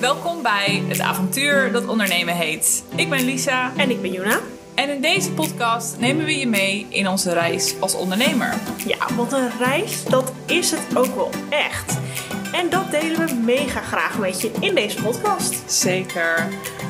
welkom 0.00 0.42
bij 0.42 0.82
het 0.88 1.00
avontuur 1.00 1.72
dat 1.72 1.86
ondernemen 1.86 2.34
heet. 2.34 2.84
Ik 2.94 3.10
ben 3.10 3.24
Lisa 3.24 3.72
En 3.76 3.90
ik 3.90 4.02
ben 4.02 4.12
Juna. 4.12 4.38
en 4.74 4.88
in 4.88 5.00
deze 5.00 5.32
podcast 5.32 5.98
nemen 5.98 6.24
we 6.24 6.38
je 6.38 6.46
mee 6.46 6.86
in 6.88 7.08
onze 7.08 7.32
reis 7.32 7.74
als 7.80 7.94
ondernemer. 7.94 8.54
Ja, 8.86 9.14
want 9.16 9.32
een 9.32 9.50
reis, 9.58 10.04
dat 10.04 10.32
is 10.46 10.70
het 10.70 10.96
ook 10.96 11.14
wel 11.14 11.30
echt. 11.48 11.98
En 12.52 12.70
dat 12.70 12.90
delen 12.90 13.26
we 13.26 13.34
mega 13.34 13.80
graag 13.80 14.18
met 14.18 14.40
je 14.40 14.50
in 14.60 14.74
deze 14.74 15.02
podcast. 15.02 15.72
Zeker. 15.72 16.48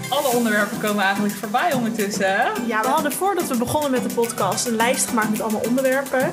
Alle 0.08 0.28
onderwerpen 0.28 0.80
komen 0.80 1.04
eigenlijk 1.04 1.34
voorbij 1.34 1.72
ondertussen. 1.72 2.52
Ja, 2.66 2.80
we 2.82 2.88
hadden 2.88 3.12
voordat 3.12 3.48
we 3.48 3.56
begonnen 3.56 3.90
met 3.90 4.08
de 4.08 4.14
podcast 4.14 4.66
een 4.66 4.76
lijst 4.76 5.08
gemaakt 5.08 5.30
met 5.30 5.40
allemaal 5.40 5.62
onderwerpen. 5.68 6.30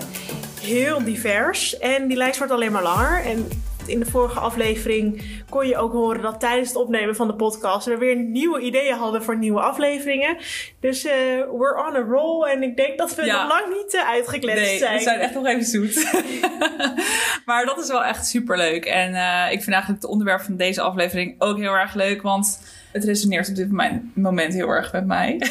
Heel 0.61 1.03
divers. 1.03 1.77
En 1.77 2.07
die 2.07 2.17
lijst 2.17 2.37
wordt 2.37 2.53
alleen 2.53 2.71
maar 2.71 2.83
langer. 2.83 3.25
En 3.25 3.47
in 3.87 3.99
de 3.99 4.05
vorige 4.05 4.39
aflevering 4.39 5.21
kon 5.49 5.67
je 5.67 5.77
ook 5.77 5.91
horen 5.91 6.21
dat 6.21 6.39
tijdens 6.39 6.67
het 6.67 6.77
opnemen 6.77 7.15
van 7.15 7.27
de 7.27 7.35
podcast 7.35 7.85
we 7.85 7.97
weer 7.97 8.15
nieuwe 8.15 8.59
ideeën 8.59 8.95
hadden 8.97 9.23
voor 9.23 9.37
nieuwe 9.37 9.59
afleveringen. 9.59 10.37
Dus 10.79 11.05
eh, 11.05 11.13
we're 11.57 11.85
on 11.87 11.95
a 11.95 11.99
roll. 12.09 12.49
En 12.49 12.63
ik 12.63 12.75
denk 12.77 12.97
dat 12.97 13.15
we 13.15 13.25
Ja. 13.25 13.41
nog 13.41 13.51
lang 13.51 13.75
niet 13.83 13.93
uh, 13.93 14.09
uitgekletst 14.09 14.63
Nee, 14.63 14.77
zijn. 14.77 14.97
we 14.97 15.03
zijn 15.03 15.19
echt 15.19 15.33
nog 15.33 15.45
even 15.47 15.63
zoet. 15.65 16.11
maar 17.45 17.65
dat 17.65 17.77
is 17.79 17.87
wel 17.87 18.03
echt 18.03 18.25
super 18.27 18.57
leuk. 18.57 18.85
En 18.85 19.13
eh, 19.15 19.51
ik 19.51 19.61
vind 19.63 19.71
eigenlijk 19.75 20.01
het 20.01 20.11
onderwerp 20.11 20.41
van 20.41 20.55
deze 20.57 20.81
aflevering 20.81 21.35
ook 21.41 21.57
heel 21.57 21.73
erg 21.73 21.93
leuk. 21.93 22.21
Want 22.21 22.61
het 22.91 23.03
resoneert 23.03 23.49
op 23.49 23.55
dit 23.55 23.67
moment- 23.69 24.15
moment 24.15 24.53
heel 24.53 24.69
erg 24.69 24.91
met 24.91 25.05
mij. 25.05 25.41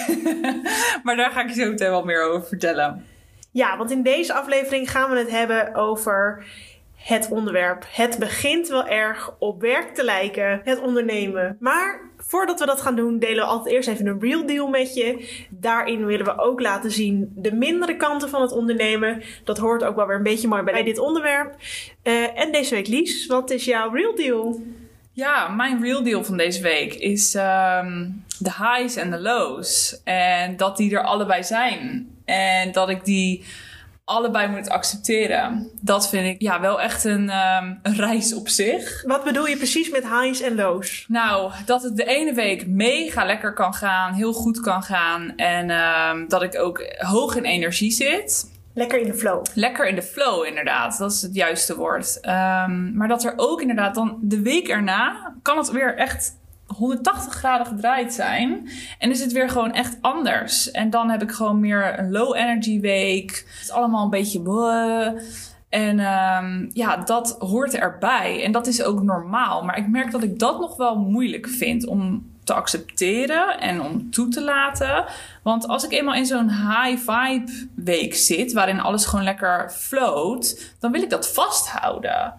maar 1.05 1.17
daar 1.17 1.31
ga 1.31 1.43
ik 1.43 1.49
je 1.49 1.55
zo 1.63 1.71
meteen 1.71 1.91
wel 1.91 2.05
meer 2.05 2.23
over 2.23 2.49
vertellen. 2.49 3.05
Ja, 3.53 3.77
want 3.77 3.91
in 3.91 4.03
deze 4.03 4.33
aflevering 4.35 4.91
gaan 4.91 5.11
we 5.11 5.19
het 5.19 5.31
hebben 5.31 5.75
over 5.75 6.45
het 7.07 7.29
onderwerp. 7.31 7.87
Het 7.91 8.19
begint 8.19 8.69
wel 8.69 8.87
erg 8.87 9.35
op 9.39 9.61
werk 9.61 9.95
te 9.95 10.05
lijken, 10.05 10.61
het 10.65 10.81
ondernemen. 10.81 11.57
Maar 11.61 12.01
voordat 12.17 12.61
we 12.61 12.67
dat 12.67 12.81
gaan 12.81 12.97
doen, 12.97 13.19
delen 13.19 13.37
we 13.37 13.51
altijd 13.51 13.75
eerst 13.75 13.89
even 13.89 14.07
een 14.07 14.21
real 14.21 14.47
deal 14.47 14.69
met 14.69 14.95
je. 14.95 15.29
Daarin 15.51 16.07
willen 16.07 16.25
we 16.25 16.39
ook 16.39 16.61
laten 16.61 16.91
zien 16.91 17.33
de 17.35 17.53
mindere 17.53 17.97
kanten 17.97 18.29
van 18.29 18.43
het 18.43 18.53
ondernemen. 18.53 19.23
Dat 19.45 19.59
hoort 19.59 19.85
ook 19.85 19.97
wel 19.97 20.07
weer 20.07 20.17
een 20.17 20.23
beetje 20.23 20.49
mooi 20.49 20.63
bij 20.63 20.83
dit 20.83 20.99
onderwerp. 20.99 21.55
Eh, 22.03 22.41
en 22.41 22.53
deze 22.53 22.75
week, 22.75 22.87
Lies, 22.87 23.27
wat 23.27 23.51
is 23.51 23.65
jouw 23.65 23.91
real 23.91 24.15
deal? 24.15 24.63
Ja, 25.13 25.49
mijn 25.49 25.83
real 25.83 26.03
deal 26.03 26.25
van 26.25 26.37
deze 26.37 26.63
week 26.63 26.95
is 26.95 27.35
ehm, 27.35 28.09
de 28.39 28.53
highs 28.59 28.97
en 28.97 29.11
de 29.11 29.21
lows. 29.21 30.01
En 30.05 30.57
dat 30.57 30.77
die 30.77 30.95
er 30.97 31.05
allebei 31.05 31.45
zijn. 31.45 32.09
En 32.25 32.73
dat 32.73 32.89
ik 32.89 33.05
die 33.05 33.45
allebei 34.07 34.49
moet 34.49 34.69
accepteren. 34.69 35.71
Dat 35.81 36.09
vind 36.09 36.27
ik 36.27 36.43
ja, 36.43 36.61
wel 36.61 36.81
echt 36.81 37.05
een, 37.05 37.31
ehm, 37.31 37.75
een 37.83 37.97
reis 37.97 38.35
op 38.35 38.49
zich. 38.49 39.03
Wat 39.07 39.25
bedoel 39.25 39.47
je 39.47 39.57
precies 39.57 39.91
met 39.91 40.09
highs 40.09 40.41
en 40.41 40.55
lows? 40.55 41.05
Nou, 41.09 41.53
dat 41.65 41.83
het 41.83 41.97
de 41.97 42.05
ene 42.05 42.35
week 42.35 42.67
mega 42.67 43.25
lekker 43.25 43.53
kan 43.53 43.75
gaan, 43.75 44.13
heel 44.13 44.33
goed 44.33 44.61
kan 44.61 44.83
gaan. 44.83 45.33
En 45.37 45.71
ehm, 45.71 46.29
dat 46.29 46.43
ik 46.43 46.59
ook 46.59 46.95
hoog 46.97 47.37
in 47.37 47.45
energie 47.45 47.91
zit. 47.91 48.55
Lekker 48.75 49.01
in 49.01 49.07
de 49.07 49.15
flow. 49.15 49.45
Lekker 49.55 49.87
in 49.87 49.95
de 49.95 50.03
flow, 50.03 50.45
inderdaad. 50.45 50.99
Dat 50.99 51.13
is 51.13 51.23
het 51.23 51.35
juiste 51.35 51.77
woord. 51.77 52.21
Ehm, 52.21 52.97
maar 52.97 53.09
dat 53.09 53.25
er 53.25 53.33
ook 53.37 53.61
inderdaad 53.61 53.95
dan 53.95 54.19
de 54.21 54.43
week 54.43 54.69
erna 54.69 55.35
kan 55.43 55.57
het 55.57 55.71
weer 55.71 55.97
echt 55.97 56.39
180 56.67 57.33
graden 57.33 57.67
gedraaid 57.67 58.13
zijn. 58.13 58.69
En 58.99 59.11
is 59.11 59.21
het 59.21 59.33
weer 59.33 59.51
gewoon 59.51 59.73
echt 59.73 59.97
anders. 60.01 60.71
En 60.71 60.91
dan 60.91 61.11
heb 61.11 61.23
ik 61.23 61.31
gewoon 61.31 61.61
meer 61.61 61.99
een 61.99 62.11
low 62.11 62.37
energy 62.37 62.81
week. 62.81 63.31
Het 63.31 63.63
is 63.63 63.71
allemaal 63.71 64.05
een 64.05 64.11
beetje 64.11 64.41
bleh. 64.41 65.13
En 65.69 65.99
ehm, 65.99 66.69
ja, 66.73 66.97
dat 66.97 67.37
hoort 67.39 67.75
erbij. 67.75 68.45
En 68.45 68.53
dat 68.53 68.67
is 68.67 68.83
ook 68.83 69.03
normaal. 69.03 69.63
Maar 69.63 69.79
ik 69.79 69.89
merk 69.89 70.11
dat 70.11 70.23
ik 70.23 70.39
dat 70.39 70.61
nog 70.61 70.77
wel 70.77 70.97
moeilijk 70.97 71.49
vind 71.49 71.87
om 71.87 72.35
te 72.45 72.55
accepteren 72.55 73.61
en 73.61 73.81
om 73.81 74.11
toe 74.11 74.29
te 74.29 74.43
laten. 74.43 75.05
Want 75.43 75.69
als 75.69 75.85
ik 75.85 75.93
eenmaal 75.93 76.15
in 76.15 76.27
zo'n 76.27 76.51
high 76.51 77.11
vibe 77.11 77.69
week 77.75 78.15
zit, 78.15 78.53
waarin 78.53 78.81
alles 78.81 79.05
gewoon 79.05 79.25
lekker 79.25 79.71
float, 79.71 80.75
dan 80.79 80.93
wil 80.93 81.03
ik 81.03 81.11
dat 81.11 81.33
vasthouden. 81.33 82.35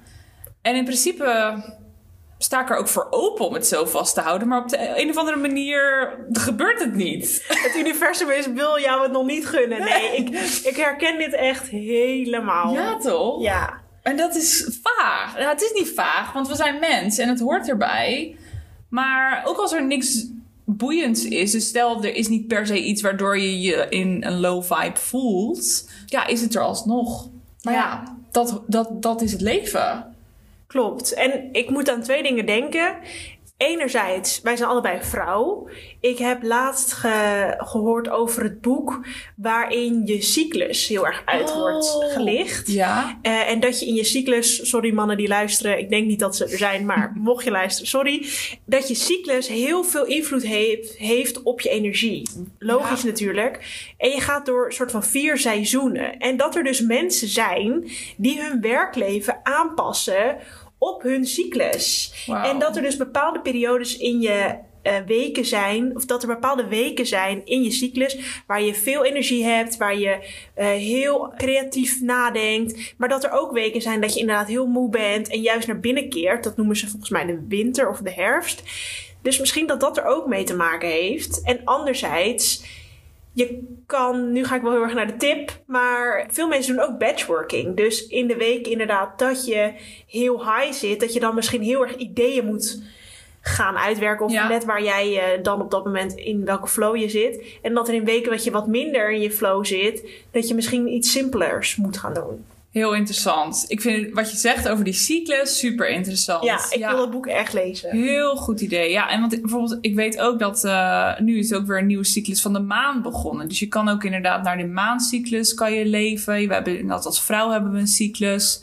En 0.61 0.75
in 0.75 0.83
principe 0.83 1.55
sta 2.37 2.61
ik 2.61 2.69
er 2.69 2.77
ook 2.77 2.87
voor 2.87 3.07
open 3.09 3.45
om 3.45 3.53
het 3.53 3.67
zo 3.67 3.85
vast 3.85 4.13
te 4.13 4.21
houden. 4.21 4.47
Maar 4.47 4.61
op 4.61 4.69
de 4.69 5.01
een 5.01 5.09
of 5.09 5.17
andere 5.17 5.37
manier 5.37 6.09
gebeurt 6.31 6.79
het 6.79 6.95
niet. 6.95 7.45
Het 7.65 7.75
universum 7.75 8.29
is, 8.29 8.47
wil 8.47 8.79
jou 8.79 9.03
het 9.03 9.11
nog 9.11 9.25
niet 9.25 9.47
gunnen. 9.47 9.79
Nee, 9.79 10.15
ik, 10.15 10.29
ik 10.63 10.75
herken 10.75 11.17
dit 11.17 11.33
echt 11.33 11.67
helemaal. 11.67 12.73
Ja, 12.73 12.97
toch? 12.97 13.41
Ja. 13.41 13.81
En 14.01 14.17
dat 14.17 14.35
is 14.35 14.79
vaag. 14.83 15.33
Het 15.35 15.61
is 15.61 15.71
niet 15.73 15.93
vaag, 15.95 16.33
want 16.33 16.47
we 16.47 16.55
zijn 16.55 16.79
mens 16.79 17.17
en 17.17 17.29
het 17.29 17.39
hoort 17.39 17.69
erbij. 17.69 18.35
Maar 18.89 19.41
ook 19.45 19.57
als 19.57 19.73
er 19.73 19.85
niks 19.85 20.27
boeiends 20.65 21.23
is, 21.23 21.51
dus 21.51 21.67
stel 21.67 22.03
er 22.03 22.15
is 22.15 22.27
niet 22.27 22.47
per 22.47 22.67
se 22.67 22.83
iets 22.83 23.01
waardoor 23.01 23.39
je 23.39 23.61
je 23.61 23.85
in 23.89 24.23
een 24.23 24.39
low 24.39 24.63
vibe 24.63 24.99
voelt, 24.99 25.89
ja, 26.05 26.27
is 26.27 26.41
het 26.41 26.55
er 26.55 26.61
alsnog. 26.61 27.29
Maar 27.61 27.73
ja, 27.73 28.17
dat, 28.31 28.61
dat, 28.67 29.01
dat 29.01 29.21
is 29.21 29.31
het 29.31 29.41
leven. 29.41 30.15
Klopt. 30.67 31.13
En 31.13 31.49
ik 31.51 31.69
moet 31.69 31.89
aan 31.89 32.01
twee 32.01 32.23
dingen 32.23 32.45
denken. 32.45 32.95
Enerzijds, 33.57 34.41
wij 34.41 34.55
zijn 34.55 34.69
allebei 34.69 34.99
vrouw. 35.03 35.69
Ik 35.99 36.17
heb 36.17 36.43
laatst 36.43 36.91
ge- 36.93 37.53
gehoord 37.57 38.09
over 38.09 38.43
het 38.43 38.61
boek 38.61 39.05
waarin 39.35 40.01
je 40.05 40.21
cyclus 40.21 40.87
heel 40.87 41.05
erg 41.05 41.21
uit 41.25 41.53
wordt 41.53 41.95
Oh. 41.95 42.13
gelicht. 42.13 42.71
Ja. 42.71 43.17
Eh, 43.21 43.49
en 43.49 43.59
dat 43.59 43.79
je 43.79 43.85
in 43.87 43.93
je 43.93 44.03
cyclus, 44.03 44.69
sorry 44.69 44.93
mannen 44.93 45.17
die 45.17 45.27
luisteren, 45.27 45.79
ik 45.79 45.89
denk 45.89 46.07
niet 46.07 46.19
dat 46.19 46.35
ze 46.35 46.43
er 46.45 46.57
zijn, 46.57 46.85
maar 46.85 47.11
mocht 47.29 47.43
je 47.43 47.51
luisteren, 47.51 47.87
sorry. 47.89 48.25
Dat 48.65 48.87
je 48.87 48.95
cyclus 48.95 49.47
heel 49.47 49.83
veel 49.83 50.05
invloed 50.05 50.43
heeft, 50.43 50.97
heeft 50.97 51.43
op 51.43 51.61
je 51.61 51.69
energie. 51.69 52.29
Logisch 52.59 53.01
Ja. 53.01 53.07
natuurlijk. 53.07 53.85
En 53.97 54.09
je 54.09 54.21
gaat 54.21 54.45
door 54.45 54.65
een 54.65 54.71
soort 54.71 54.91
van 54.91 55.03
vier 55.03 55.37
seizoenen. 55.37 56.17
En 56.17 56.37
dat 56.37 56.55
er 56.55 56.63
dus 56.63 56.81
mensen 56.81 57.27
zijn 57.27 57.89
die 58.17 58.41
hun 58.41 58.61
werkleven 58.61 59.39
aanpassen 59.43 60.37
op 60.77 61.01
hun 61.01 61.25
cyclus. 61.25 62.13
En 62.43 62.59
dat 62.59 62.75
er 62.75 62.81
dus 62.81 62.97
bepaalde 62.97 63.39
periodes 63.39 63.97
in 63.97 64.21
je 64.21 64.65
eh, 64.87 64.95
weken 65.05 65.45
zijn, 65.45 65.95
of 65.95 66.05
dat 66.05 66.21
er 66.21 66.27
bepaalde 66.27 66.67
weken 66.67 67.05
zijn 67.05 67.45
in 67.45 67.63
je 67.63 67.71
cyclus 67.71 68.41
waar 68.47 68.61
je 68.61 68.73
veel 68.73 69.05
energie 69.05 69.43
hebt, 69.43 69.77
waar 69.77 69.97
je 69.97 70.29
eh, 70.53 70.67
heel 70.67 71.33
creatief 71.37 72.01
nadenkt, 72.01 72.93
maar 72.97 73.09
dat 73.09 73.23
er 73.23 73.31
ook 73.31 73.51
weken 73.51 73.81
zijn 73.81 74.01
dat 74.01 74.13
je 74.13 74.19
inderdaad 74.19 74.47
heel 74.47 74.65
moe 74.65 74.89
bent 74.89 75.29
en 75.29 75.41
juist 75.41 75.67
naar 75.67 75.79
binnen 75.79 76.09
keert. 76.09 76.43
Dat 76.43 76.57
noemen 76.57 76.75
ze 76.75 76.87
volgens 76.87 77.09
mij 77.09 77.25
de 77.25 77.45
winter 77.47 77.89
of 77.89 77.99
de 77.99 78.11
herfst. 78.13 78.63
Dus 79.21 79.39
misschien 79.39 79.67
dat 79.67 79.79
dat 79.79 79.97
er 79.97 80.05
ook 80.05 80.27
mee 80.27 80.43
te 80.43 80.55
maken 80.55 80.89
heeft. 80.89 81.41
En 81.41 81.61
anderzijds, 81.63 82.63
je 83.37 83.77
kan, 83.85 84.31
nu 84.31 84.45
ga 84.45 84.55
ik 84.55 84.61
wel 84.61 84.71
heel 84.71 84.81
erg 84.83 84.93
naar 84.93 85.07
de 85.07 85.17
tip, 85.17 85.61
maar 85.65 86.27
veel 86.31 86.47
mensen 86.47 86.75
doen 86.75 86.85
ook 86.85 86.97
batchworking. 86.97 87.75
Dus 87.75 88.07
in 88.07 88.27
de 88.27 88.35
week 88.35 88.67
inderdaad 88.67 89.19
dat 89.19 89.45
je 89.45 89.73
heel 90.07 90.39
high 90.55 90.71
zit, 90.71 90.99
dat 90.99 91.13
je 91.13 91.19
dan 91.19 91.35
misschien 91.35 91.61
heel 91.61 91.81
erg 91.81 91.95
ideeën 91.95 92.45
moet 92.45 92.81
gaan 93.41 93.77
uitwerken. 93.77 94.25
Of 94.25 94.31
Ja. 94.31 94.47
net 94.47 94.65
waar 94.65 94.83
jij 94.83 95.17
eh, 95.19 95.43
dan 95.43 95.61
op 95.61 95.71
dat 95.71 95.85
moment 95.85 96.15
in 96.15 96.45
welke 96.45 96.67
flow 96.67 96.95
je 96.95 97.09
zit. 97.09 97.43
En 97.61 97.73
dat 97.73 97.87
er 97.87 97.93
in 97.93 98.05
weken 98.05 98.31
dat 98.31 98.43
je 98.43 98.51
wat 98.51 98.67
minder 98.67 99.11
in 99.11 99.21
je 99.21 99.31
flow 99.31 99.65
zit, 99.65 100.09
dat 100.31 100.47
je 100.47 100.55
misschien 100.55 100.87
iets 100.87 101.11
simpelers 101.11 101.75
moet 101.75 101.97
gaan 101.97 102.13
doen. 102.13 102.45
Heel 102.77 102.93
interessant. 102.95 103.65
Ik 103.67 103.81
vind 103.81 104.13
wat 104.13 104.31
je 104.31 104.37
zegt 104.37 104.69
over 104.69 104.83
die 104.83 104.93
cyclus 104.93 105.57
super 105.59 105.89
interessant. 105.89 106.43
Ja, 106.43 106.59
ik 106.69 106.85
wil 106.89 107.01
het 107.01 107.11
boek 107.11 107.25
echt 107.27 107.53
lezen. 107.53 107.91
Heel 107.91 108.35
goed 108.35 108.61
idee. 108.61 108.91
Ja, 108.91 109.09
en 109.09 109.19
want 109.19 109.33
ik- 109.33 109.41
bijvoorbeeld, 109.41 109.77
ik 109.81 109.95
weet 109.95 110.19
ook 110.19 110.39
dat 110.39 110.63
eh, 110.63 111.19
nu 111.19 111.37
is 111.37 111.53
ook 111.53 111.65
weer 111.65 111.77
een 111.79 111.85
nieuwe 111.87 112.05
cyclus 112.05 112.41
van 112.41 112.53
de 112.53 112.59
maan 112.59 113.01
begonnen. 113.01 113.47
Dus 113.47 113.59
je 113.59 113.67
kan 113.67 113.89
ook 113.89 114.03
inderdaad 114.03 114.43
naar 114.43 114.57
de 114.57 114.65
maancyclus 114.67 115.53
kan 115.53 115.73
je 115.73 115.85
leven. 115.85 116.47
We 116.47 116.53
hebben 116.53 116.79
inderdaad 116.79 117.05
als 117.05 117.21
vrouw 117.23 117.49
hebben 117.51 117.71
we 117.71 117.79
een 117.79 117.87
cyclus. 117.87 118.61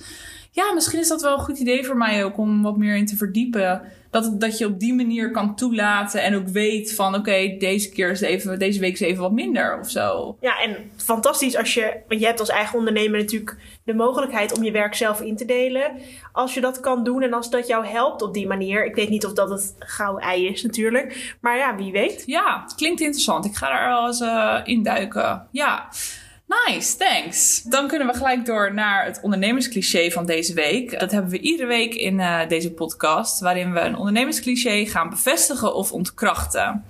Ja, 0.51 0.73
misschien 0.75 1.01
is 1.01 1.09
dat 1.09 1.23
wel 1.23 1.33
een 1.39 1.45
goed 1.45 1.59
idee 1.59 1.85
voor 1.85 1.97
mij 1.97 2.25
ook 2.25 2.39
om 2.39 2.63
wat 2.63 2.77
meer 2.77 2.97
in 2.97 3.07
te 3.07 3.17
verdiepen. 3.17 3.83
Dat, 4.15 4.41
dat 4.41 4.59
je 4.59 4.67
op 4.67 4.81
die 4.81 4.95
manier 4.95 5.31
kan 5.31 5.57
toelaten 5.57 6.23
en 6.23 6.35
ook 6.35 6.49
weet 6.49 6.95
van 6.95 7.15
oké, 7.15 7.57
deze 7.59 7.91
keer 7.91 8.11
is 8.11 8.21
even, 8.21 8.59
deze 8.59 8.81
week 8.81 8.93
is 8.93 9.01
even 9.01 9.23
wat 9.23 9.33
minder 9.33 9.79
of 9.81 9.91
zo. 9.91 10.37
Ja, 10.41 10.61
en 10.61 10.91
fantastisch 10.97 11.57
als 11.57 11.75
je, 11.75 11.97
want 12.09 12.21
je 12.21 12.27
hebt 12.27 12.41
als 12.41 12.49
eigen 12.49 12.79
ondernemer 12.79 13.21
natuurlijk 13.21 13.57
de 13.85 13.95
mogelijkheid 13.95 14.57
om 14.57 14.65
je 14.65 14.71
werk 14.71 14.95
zelf 14.95 15.21
in 15.21 15.37
te 15.37 15.45
delen. 15.45 15.93
Als 16.33 16.55
je 16.55 16.61
dat 16.61 16.81
kan 16.81 17.05
doen 17.05 17.23
en 17.23 17.33
als 17.33 17.51
dat 17.51 17.67
jou 17.67 17.87
helpt 17.87 18.23
op 18.23 18.35
die 18.35 18.47
manier. 18.47 18.85
Ik 18.85 18.95
weet 18.95 19.09
niet 19.09 19.27
of 19.27 19.33
dat 19.33 19.51
het 19.51 19.75
gouden 19.79 20.23
ei 20.23 20.47
is 20.47 20.63
natuurlijk, 20.63 21.37
maar 21.41 21.57
ja, 21.57 21.77
wie 21.77 21.93
weet. 21.93 22.23
Ja, 22.27 22.67
klinkt 22.77 23.01
interessant. 23.01 23.45
Ik 23.45 23.55
ga 23.55 23.69
daar 23.69 23.89
wel 23.89 24.07
eens 24.07 24.21
eh, 24.21 24.61
induiken. 24.65 25.49
Ja. 25.51 25.89
Nice, 26.47 26.97
thanks. 26.97 27.63
Dan 27.63 27.89
kunnen 27.89 28.07
we 28.07 28.15
gelijk 28.15 28.47
door 28.47 28.75
naar 28.75 29.05
het 29.05 29.21
ondernemerscliché 29.23 30.11
van 30.11 30.27
deze 30.27 30.55
week. 30.55 31.01
Dat 31.01 31.11
hebben 31.11 31.31
we 31.31 31.39
iedere 31.39 31.69
week 31.69 31.95
in 31.95 32.21
eh, 32.21 32.49
deze 32.49 32.73
podcast, 32.73 33.41
waarin 33.41 33.73
we 33.73 33.81
een 33.81 33.97
ondernemerscliché 33.97 34.87
gaan 34.87 35.11
bevestigen 35.11 35.75
of 35.75 35.93
ontkrachten. 35.93 36.85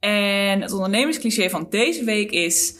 En 0.00 0.60
het 0.62 0.72
ondernemerscliché 0.72 1.50
van 1.50 1.66
deze 1.70 2.04
week 2.04 2.30
is: 2.30 2.74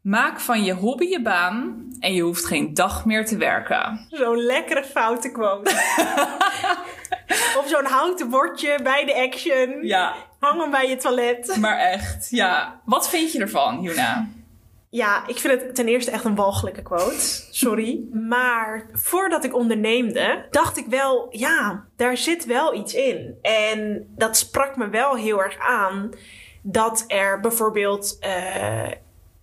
maak 0.00 0.40
van 0.40 0.64
je 0.64 0.72
hobby 0.72 1.04
je 1.06 1.22
baan 1.22 1.86
en 2.00 2.14
je 2.14 2.22
hoeft 2.22 2.44
geen 2.44 2.74
dag 2.74 3.04
meer 3.04 3.26
te 3.26 3.36
werken. 3.36 4.06
Zo'n 4.10 4.38
lekkere 4.38 4.84
foute 4.84 5.32
quote. 5.32 5.70
Op 7.58 7.64
zo'n 7.66 7.84
houten 7.86 8.30
bordje 8.30 8.78
bij 8.82 9.04
de 9.04 9.14
action. 9.14 9.86
Ja, 9.86 10.14
Hangen 10.38 10.70
bij 10.70 10.88
je 10.88 10.96
toilet. 10.96 11.56
maar 11.60 11.78
echt. 11.78 12.30
Ja. 12.30 12.80
Wat 12.84 13.08
vind 13.08 13.32
je 13.32 13.40
ervan, 13.40 13.82
Juna? 13.82 14.28
Ja, 14.94 15.26
ik 15.26 15.38
vind 15.38 15.60
het 15.60 15.74
ten 15.74 15.88
eerste 15.88 16.10
echt 16.10 16.24
een 16.24 16.34
walgelijke 16.34 16.82
quote. 16.82 17.42
Sorry. 17.50 18.00
Maar 18.12 18.88
voordat 18.92 19.44
ik 19.44 19.54
onderneemde, 19.54 20.46
dacht 20.50 20.76
ik 20.76 20.86
wel, 20.86 21.26
ja, 21.30 21.84
daar 21.96 22.16
zit 22.16 22.44
wel 22.44 22.74
iets 22.74 22.94
in. 22.94 23.38
En 23.42 24.06
dat 24.16 24.36
sprak 24.36 24.76
me 24.76 24.88
wel 24.88 25.16
heel 25.16 25.42
erg 25.42 25.58
aan. 25.58 26.10
Dat 26.62 27.04
er 27.06 27.40
bijvoorbeeld. 27.40 28.16
eh, 28.20 28.90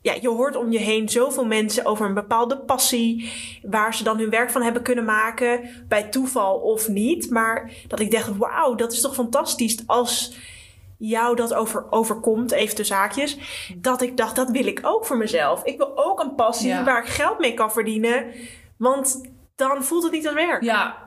ja, 0.01 0.13
je 0.21 0.30
hoort 0.30 0.56
om 0.56 0.71
je 0.71 0.80
heen 0.80 1.09
zoveel 1.09 1.45
mensen 1.45 1.86
over 1.86 2.06
een 2.06 2.13
bepaalde 2.13 2.57
passie. 2.57 3.31
Waar 3.62 3.95
ze 3.95 4.03
dan 4.03 4.18
hun 4.18 4.30
werk 4.30 4.50
van 4.50 4.62
hebben 4.62 4.81
kunnen 4.81 5.06
maken. 5.06 5.69
Bij 5.88 6.03
toeval 6.03 6.56
of 6.56 6.88
niet. 6.88 7.30
Maar 7.30 7.71
dat 7.88 8.00
ik 8.00 8.12
dacht, 8.12 8.38
wauw, 8.38 8.75
dat 8.75 8.92
is 8.92 9.01
toch 9.01 9.13
fantastisch 9.13 9.83
als 9.86 10.36
jou 11.01 11.36
dat 11.36 11.53
over, 11.53 11.86
overkomt, 11.89 12.51
even 12.51 12.75
tussen 12.75 12.95
haakjes. 12.95 13.38
Dat 13.77 14.01
ik 14.01 14.18
dacht, 14.18 14.36
dat 14.36 14.50
wil 14.50 14.65
ik 14.65 14.80
ook 14.81 15.06
voor 15.06 15.18
mezelf. 15.18 15.63
Ik 15.63 15.77
wil 15.77 15.92
ook 16.07 16.19
een 16.19 16.36
passie 16.36 16.68
Ja. 16.68 16.83
waar 16.83 17.01
ik 17.03 17.09
geld 17.09 17.39
mee 17.39 17.53
kan 17.53 17.71
verdienen. 17.71 18.25
Want 18.77 19.21
dan 19.56 19.83
voelt 19.83 20.03
het 20.03 20.12
niet 20.12 20.25
als 20.25 20.36
werk. 20.36 20.63
Ja, 20.63 20.98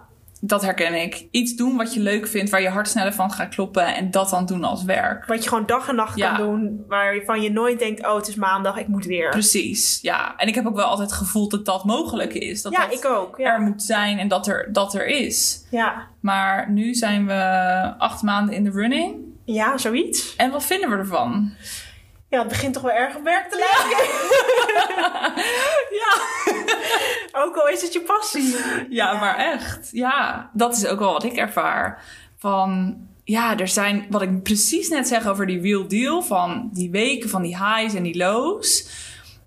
dat 0.40 0.62
herken 0.62 1.02
ik. 1.02 1.26
Iets 1.30 1.54
doen 1.56 1.76
wat 1.76 1.94
je 1.94 2.00
leuk 2.00 2.26
vindt, 2.26 2.50
waar 2.50 2.60
je 2.62 2.68
hart 2.68 2.88
sneller 2.88 3.12
van 3.12 3.30
gaat 3.30 3.54
kloppen 3.54 3.94
en 3.94 4.10
dat 4.10 4.30
dan 4.30 4.46
doen 4.46 4.64
als 4.64 4.84
werk. 4.84 5.26
Wat 5.26 5.42
je 5.42 5.48
gewoon 5.48 5.66
dag 5.66 5.88
en 5.88 5.94
nacht 5.94 6.16
Ja. 6.18 6.36
kan 6.36 6.46
doen. 6.46 6.84
Waarvan 6.88 7.42
je 7.42 7.50
nooit 7.50 7.78
denkt, 7.78 8.06
oh 8.06 8.16
het 8.16 8.28
is 8.28 8.34
maandag, 8.34 8.76
ik 8.78 8.88
moet 8.88 9.04
weer. 9.04 9.30
Precies, 9.30 9.98
ja. 10.02 10.36
En 10.36 10.48
ik 10.48 10.54
heb 10.54 10.66
ook 10.66 10.76
wel 10.76 10.84
altijd 10.86 11.12
gevoeld 11.12 11.50
dat 11.50 11.64
dat 11.64 11.84
mogelijk 11.84 12.34
is. 12.34 12.62
Dat 12.62 12.72
ja, 12.72 12.86
dat 12.86 12.94
ik 12.94 13.04
ook. 13.04 13.38
Ja. 13.38 13.52
er 13.54 13.60
moet 13.60 13.82
zijn 13.82 14.18
en 14.18 14.28
dat 14.28 14.46
er, 14.46 14.68
dat 14.72 14.94
er 14.94 15.06
is. 15.06 15.64
ja. 15.70 16.06
Maar 16.20 16.70
nu 16.70 16.94
zijn 16.94 17.26
we 17.26 17.34
acht 17.98 18.22
maanden 18.22 18.54
in 18.54 18.64
de 18.64 18.70
running. 18.70 19.32
Ja, 19.44 19.78
zoiets. 19.78 20.36
En 20.36 20.50
wat 20.50 20.64
vinden 20.64 20.90
we 20.90 20.96
ervan? 20.96 21.52
Ja, 22.28 22.38
het 22.38 22.48
begint 22.48 22.74
toch 22.74 22.82
wel 22.82 22.92
erg 22.92 23.16
op 23.16 23.22
werk 23.22 23.50
te 23.50 23.58
lijken. 23.58 24.04
Ja. 25.90 26.16
ook 27.44 27.56
al 27.56 27.68
is 27.68 27.82
het 27.82 27.92
je 27.92 28.00
passie. 28.00 28.56
Ja, 28.88 29.12
maar 29.12 29.36
echt. 29.36 29.88
Ja, 29.92 30.50
dat 30.52 30.76
is 30.76 30.86
ook 30.86 30.98
wel 30.98 31.12
wat 31.12 31.24
ik 31.24 31.36
ervaar. 31.36 32.04
Van, 32.38 32.96
ja, 33.24 33.58
er 33.58 33.68
zijn, 33.68 34.06
wat 34.10 34.22
ik 34.22 34.42
precies 34.42 34.88
net 34.88 35.08
zeg 35.08 35.26
over 35.26 35.46
die 35.46 35.60
real 35.60 35.88
deal, 35.88 36.22
van 36.22 36.70
die 36.72 36.90
weken 36.90 37.28
van 37.28 37.42
die 37.42 37.56
highs 37.56 37.94
en 37.94 38.02
die 38.02 38.16
lows. 38.16 38.88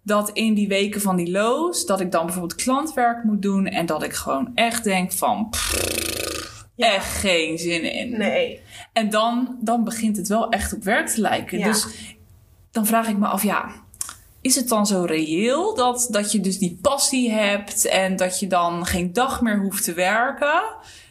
Dat 0.03 0.29
in 0.29 0.53
die 0.53 0.67
weken 0.67 1.01
van 1.01 1.15
die 1.15 1.31
lows, 1.31 1.85
dat 1.85 1.99
ik 1.99 2.11
dan 2.11 2.25
bijvoorbeeld 2.25 2.61
klantwerk 2.61 3.23
moet 3.23 3.41
doen 3.41 3.65
en 3.65 3.85
dat 3.85 4.03
ik 4.03 4.13
gewoon 4.13 4.51
echt 4.55 4.83
denk 4.83 5.11
van, 5.11 5.49
pff, 5.49 6.56
Ja. 6.77 6.93
echt 6.93 7.13
geen 7.13 7.57
zin 7.57 7.93
in. 7.93 8.17
Nee. 8.17 8.61
En 8.93 9.09
dan, 9.09 9.57
dan 9.61 9.83
begint 9.83 10.17
het 10.17 10.27
wel 10.27 10.49
echt 10.49 10.73
op 10.73 10.83
werk 10.83 11.07
te 11.07 11.21
lijken. 11.21 11.59
Ja. 11.59 11.65
Dus 11.65 11.87
dan 12.71 12.85
vraag 12.85 13.07
ik 13.07 13.17
me 13.17 13.27
af, 13.27 13.43
ja, 13.43 13.71
is 14.41 14.55
het 14.55 14.67
dan 14.67 14.87
zo 14.87 15.03
reëel 15.03 15.75
dat, 15.75 16.07
dat 16.11 16.31
je 16.31 16.39
dus 16.39 16.57
die 16.57 16.79
passie 16.81 17.31
hebt 17.31 17.85
en 17.85 18.15
dat 18.15 18.39
je 18.39 18.47
dan 18.47 18.85
geen 18.85 19.13
dag 19.13 19.41
meer 19.41 19.59
hoeft 19.59 19.83
te 19.83 19.93
werken? 19.93 20.63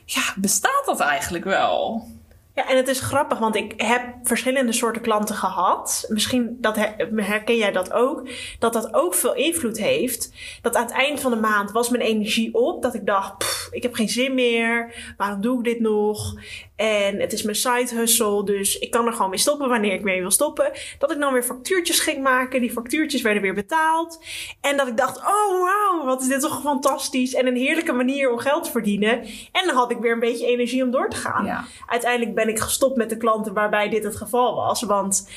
Ja, 0.04 0.34
bestaat 0.36 0.82
dat 0.86 1.00
eigenlijk 1.00 1.44
wel? 1.44 2.06
Ja, 2.56 2.68
en 2.68 2.76
het 2.76 2.88
is 2.88 3.00
grappig, 3.00 3.38
want 3.38 3.56
ik 3.56 3.74
heb 3.76 4.14
verschillende 4.22 4.72
soorten 4.72 5.02
klanten 5.02 5.34
gehad. 5.34 6.04
Misschien 6.08 6.56
dat 6.60 6.76
her- 6.76 7.08
herken 7.16 7.56
jij 7.56 7.72
dat 7.72 7.92
ook. 7.92 8.28
Dat 8.58 8.72
dat 8.72 8.94
ook 8.94 9.14
veel 9.14 9.34
invloed 9.34 9.78
heeft. 9.78 10.32
Dat 10.62 10.74
aan 10.76 10.84
het 10.84 10.94
eind 10.94 11.20
van 11.20 11.30
de 11.30 11.40
maand 11.40 11.70
was 11.70 11.88
mijn 11.88 12.02
energie 12.02 12.54
op. 12.54 12.82
Dat 12.82 12.94
ik 12.94 13.06
dacht, 13.06 13.38
"Pff, 13.38 13.68
ik 13.70 13.82
heb 13.82 13.94
geen 13.94 14.08
zin 14.08 14.34
meer. 14.34 14.94
Waarom 15.16 15.40
doe 15.40 15.58
ik 15.58 15.64
dit 15.64 15.80
nog? 15.80 16.34
En 16.76 17.20
het 17.20 17.32
is 17.32 17.42
mijn 17.42 17.56
side 17.56 17.94
hustle, 17.94 18.44
dus 18.44 18.78
ik 18.78 18.90
kan 18.90 19.06
er 19.06 19.12
gewoon 19.12 19.30
mee 19.30 19.38
stoppen 19.38 19.68
wanneer 19.68 19.92
ik 19.92 20.02
mee 20.02 20.20
wil 20.20 20.30
stoppen. 20.30 20.72
Dat 20.98 21.12
ik 21.12 21.20
dan 21.20 21.32
weer 21.32 21.42
factuurtjes 21.42 22.00
ging 22.00 22.22
maken. 22.22 22.60
Die 22.60 22.70
factuurtjes 22.70 23.22
werden 23.22 23.42
weer 23.42 23.54
betaald. 23.54 24.24
En 24.60 24.76
dat 24.76 24.88
ik 24.88 24.96
dacht, 24.96 25.18
oh 25.18 25.62
wauw, 25.62 26.04
wat 26.04 26.20
is 26.20 26.28
dit 26.28 26.40
toch 26.40 26.60
fantastisch. 26.60 27.34
En 27.34 27.46
een 27.46 27.56
heerlijke 27.56 27.92
manier 27.92 28.30
om 28.30 28.38
geld 28.38 28.64
te 28.64 28.70
verdienen. 28.70 29.20
En 29.52 29.66
dan 29.66 29.74
had 29.74 29.90
ik 29.90 29.98
weer 29.98 30.12
een 30.12 30.20
beetje 30.20 30.46
energie 30.46 30.82
om 30.82 30.90
door 30.90 31.08
te 31.08 31.16
gaan. 31.16 31.44
Ja. 31.44 31.64
Uiteindelijk 31.86 32.34
ben 32.34 32.48
ik 32.48 32.58
gestopt 32.58 32.96
met 32.96 33.10
de 33.10 33.16
klanten 33.16 33.54
waarbij 33.54 33.88
dit 33.88 34.04
het 34.04 34.16
geval 34.16 34.54
was. 34.54 34.82
Want 34.82 35.28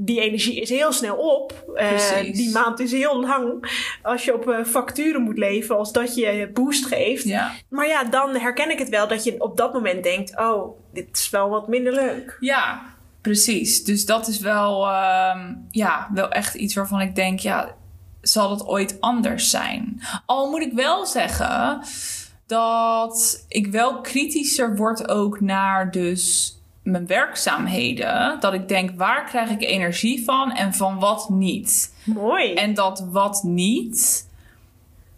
die 0.00 0.20
energie 0.20 0.60
is 0.60 0.68
heel 0.68 0.92
snel 0.92 1.16
op. 1.16 1.64
Precies. 1.74 2.36
die 2.36 2.50
maand 2.50 2.80
is 2.80 2.92
heel 2.92 3.20
lang. 3.20 3.70
Als 4.02 4.24
je 4.24 4.34
op 4.34 4.48
eh, 4.48 4.64
facturen 4.64 5.22
moet 5.22 5.38
leven, 5.38 5.76
als 5.76 5.92
dat 5.92 6.14
je 6.14 6.50
boost 6.54 6.86
geeft. 6.86 7.24
Ja. 7.24 7.52
Maar 7.68 7.86
ja, 7.86 8.04
dan 8.04 8.36
herken 8.36 8.70
ik 8.70 8.78
het 8.78 8.88
wel 8.88 9.08
dat 9.08 9.24
je 9.24 9.40
op 9.40 9.56
dat 9.56 9.72
moment 9.72 10.02
denkt: 10.02 10.38
oh, 10.38 10.78
dit 10.92 11.08
is 11.12 11.30
wel 11.30 11.48
wat 11.48 11.68
minder 11.68 11.92
leuk. 11.92 12.36
Ja, 12.40 12.82
precies. 13.20 13.84
Dus 13.84 14.06
dat 14.06 14.28
is 14.28 14.38
wel, 14.38 14.86
ehm, 14.86 15.54
ja, 15.70 16.10
wel 16.14 16.30
echt 16.30 16.54
iets 16.54 16.74
waarvan 16.74 17.00
ik 17.00 17.14
denk, 17.14 17.38
ja, 17.38 17.74
zal 18.20 18.50
het 18.50 18.66
ooit 18.66 19.00
anders 19.00 19.50
zijn? 19.50 20.02
Al 20.26 20.50
moet 20.50 20.62
ik 20.62 20.72
wel 20.72 21.06
zeggen 21.06 21.80
dat 22.46 23.44
ik 23.48 23.66
wel 23.66 24.00
kritischer 24.00 24.76
word 24.76 25.08
ook 25.08 25.40
naar 25.40 25.90
dus 25.90 26.57
mijn 26.90 27.06
werkzaamheden. 27.06 28.36
Dat 28.40 28.52
ik 28.52 28.68
denk, 28.68 28.90
waar 28.96 29.24
krijg 29.24 29.50
ik 29.50 29.62
energie 29.62 30.24
van 30.24 30.52
en 30.52 30.74
van 30.74 30.98
wat 30.98 31.28
niet? 31.28 31.94
Mooi. 32.04 32.54
En 32.54 32.74
dat 32.74 33.06
wat 33.10 33.42
niet. 33.42 34.26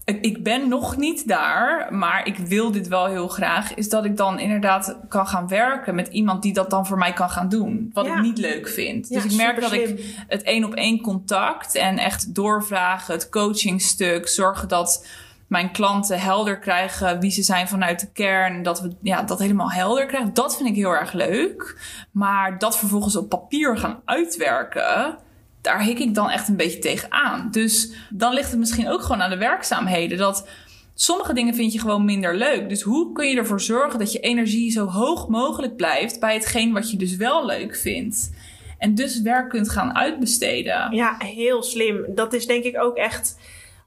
Ik, 0.04 0.20
ik 0.24 0.42
ben 0.42 0.68
nog 0.68 0.96
niet 0.96 1.28
daar, 1.28 1.94
maar 1.94 2.26
ik 2.26 2.36
wil 2.36 2.70
dit 2.70 2.88
wel 2.88 3.06
heel 3.06 3.28
graag. 3.28 3.74
Is 3.74 3.88
dat 3.88 4.04
ik 4.04 4.16
dan 4.16 4.38
inderdaad 4.38 4.96
kan 5.08 5.26
gaan 5.26 5.48
werken 5.48 5.94
met 5.94 6.08
iemand 6.08 6.42
die 6.42 6.52
dat 6.52 6.70
dan 6.70 6.86
voor 6.86 6.98
mij 6.98 7.12
kan 7.12 7.30
gaan 7.30 7.48
doen. 7.48 7.90
Wat 7.94 8.06
Ja. 8.06 8.16
ik 8.16 8.22
niet 8.22 8.38
leuk 8.38 8.68
vind. 8.68 9.08
Ja, 9.08 9.20
dus 9.22 9.32
ik 9.32 9.36
merk 9.38 9.60
dat 9.60 9.72
ik 9.72 10.14
het 10.28 10.42
één 10.42 10.64
op 10.64 10.74
één 10.74 11.00
contact 11.00 11.74
en 11.74 11.98
echt 11.98 12.34
doorvragen, 12.34 13.14
het 13.14 13.28
coachingstuk, 13.28 14.28
zorgen 14.28 14.68
dat 14.68 15.06
mijn 15.50 15.72
klanten 15.72 16.20
helder 16.20 16.58
krijgen 16.58 17.20
wie 17.20 17.30
ze 17.30 17.42
zijn 17.42 17.68
vanuit 17.68 18.00
de 18.00 18.10
kern. 18.12 18.62
Dat 18.62 18.80
we 18.80 18.96
ja, 19.02 19.22
dat 19.22 19.38
helemaal 19.38 19.70
helder 19.70 20.06
krijgen. 20.06 20.34
Dat 20.34 20.56
vind 20.56 20.68
ik 20.68 20.74
heel 20.74 20.90
erg 20.90 21.12
leuk. 21.12 21.78
Maar 22.10 22.58
dat 22.58 22.78
vervolgens 22.78 23.16
op 23.16 23.28
papier 23.28 23.76
gaan 23.76 24.00
uitwerken 24.04 25.18
daar 25.60 25.82
hik 25.82 25.98
ik 25.98 26.14
dan 26.14 26.30
echt 26.30 26.48
een 26.48 26.56
beetje 26.56 26.78
tegenaan. 26.78 27.48
Dus 27.50 27.92
dan 28.10 28.34
ligt 28.34 28.50
het 28.50 28.58
misschien 28.58 28.88
ook 28.88 29.02
gewoon 29.02 29.22
aan 29.22 29.30
de 29.30 29.36
werkzaamheden. 29.36 30.18
Dat 30.18 30.48
sommige 30.94 31.34
dingen 31.34 31.54
vind 31.54 31.72
je 31.72 31.80
gewoon 31.80 32.04
minder 32.04 32.36
leuk. 32.36 32.68
Dus 32.68 32.82
hoe 32.82 33.12
kun 33.12 33.28
je 33.28 33.36
ervoor 33.36 33.60
zorgen 33.60 33.98
dat 33.98 34.12
je 34.12 34.20
energie 34.20 34.70
zo 34.70 34.86
hoog 34.86 35.28
mogelijk 35.28 35.76
blijft 35.76 36.20
bij 36.20 36.34
hetgeen 36.34 36.72
wat 36.72 36.90
je 36.90 36.96
dus 36.96 37.16
wel 37.16 37.46
leuk 37.46 37.76
vindt? 37.76 38.30
En 38.78 38.94
dus 38.94 39.20
werk 39.20 39.48
kunt 39.48 39.70
gaan 39.70 39.94
uitbesteden. 39.94 40.94
Ja, 40.94 41.16
heel 41.18 41.62
slim. 41.62 42.04
Dat 42.08 42.32
is 42.32 42.46
denk 42.46 42.64
ik 42.64 42.82
ook 42.82 42.96
echt. 42.96 43.38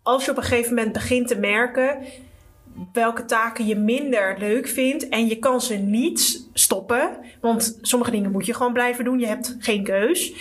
Als 0.03 0.25
je 0.25 0.31
op 0.31 0.38
een 0.38 0.43
gegeven 0.43 0.74
moment 0.74 0.93
begint 0.93 1.27
te 1.27 1.36
merken 1.36 1.98
welke 2.93 3.25
taken 3.25 3.65
je 3.65 3.75
minder 3.75 4.36
leuk 4.38 4.67
vindt 4.67 5.10
en 5.10 5.27
je 5.27 5.39
kan 5.39 5.62
ze 5.62 5.75
niet 5.75 6.48
stoppen, 6.53 7.10
want 7.41 7.77
sommige 7.81 8.12
dingen 8.12 8.31
moet 8.31 8.45
je 8.45 8.53
gewoon 8.53 8.74
blijven 8.74 9.03
doen. 9.03 9.19
Je 9.19 9.27
hebt 9.27 9.55
geen 9.60 9.83
keus. 9.83 10.33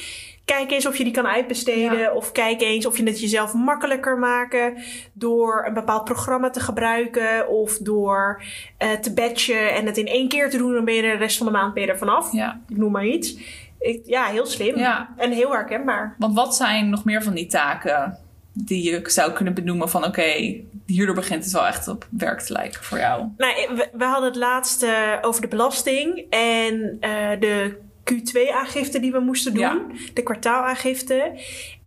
Kijk 0.44 0.70
eens 0.70 0.86
of 0.86 0.96
je 0.96 1.04
die 1.04 1.12
kan 1.12 1.26
uitbesteden. 1.26 1.98
Ja. 1.98 2.12
Of 2.12 2.32
kijk 2.32 2.60
eens 2.60 2.86
of 2.86 2.96
je 2.96 3.04
het 3.04 3.20
jezelf 3.20 3.54
makkelijker 3.54 4.18
maken 4.18 4.76
door 5.12 5.64
een 5.66 5.74
bepaald 5.74 6.04
programma 6.04 6.50
te 6.50 6.60
gebruiken. 6.60 7.48
Of 7.48 7.78
door 7.78 8.42
eh, 8.78 8.90
te 8.92 9.12
batchen 9.12 9.74
en 9.74 9.86
het 9.86 9.96
in 9.96 10.06
één 10.06 10.28
keer 10.28 10.50
te 10.50 10.56
doen. 10.56 10.74
Dan 10.74 10.84
ben 10.84 10.94
je 10.94 11.02
de 11.02 11.12
rest 11.12 11.36
van 11.36 11.46
de 11.46 11.52
maand 11.52 11.74
ben 11.74 11.82
je 11.82 11.88
er 11.88 11.98
vanaf. 11.98 12.32
Ja. 12.32 12.60
Ik 12.68 12.76
noem 12.76 12.92
maar 12.92 13.06
iets. 13.06 13.36
Ik, 13.78 14.02
ja, 14.04 14.24
heel 14.24 14.46
slim. 14.46 14.78
Ja. 14.78 15.14
En 15.16 15.32
heel 15.32 15.52
herkenbaar. 15.52 16.14
Want 16.18 16.34
wat 16.34 16.56
zijn 16.56 16.90
nog 16.90 17.04
meer 17.04 17.22
van 17.22 17.34
die 17.34 17.46
taken 17.46 18.18
die 18.52 18.90
je 18.90 19.00
zou 19.04 19.32
kunnen 19.32 19.54
benoemen 19.54 19.88
van 19.88 20.04
oké, 20.04 20.60
hierdoor 20.86 21.14
begint 21.14 21.44
het 21.44 21.52
wel 21.52 21.66
echt 21.66 21.88
op 21.88 22.06
werk 22.10 22.40
te 22.40 22.52
lijken 22.52 22.82
voor 22.84 22.98
jou? 22.98 23.28
Nou, 23.36 23.54
we, 23.76 23.88
we 23.92 24.04
hadden 24.04 24.28
het 24.28 24.36
laatst 24.38 24.82
eh, 24.82 25.12
over 25.20 25.40
de 25.40 25.48
belasting 25.48 26.26
en 26.30 26.96
eh, 27.00 27.30
de 27.40 27.76
Q2-aangifte 28.12 29.00
die 29.00 29.12
we 29.12 29.20
moesten 29.20 29.54
doen, 29.54 29.62
Ja. 29.62 29.86
de 30.14 30.22
kwartaalaangifte. 30.22 31.32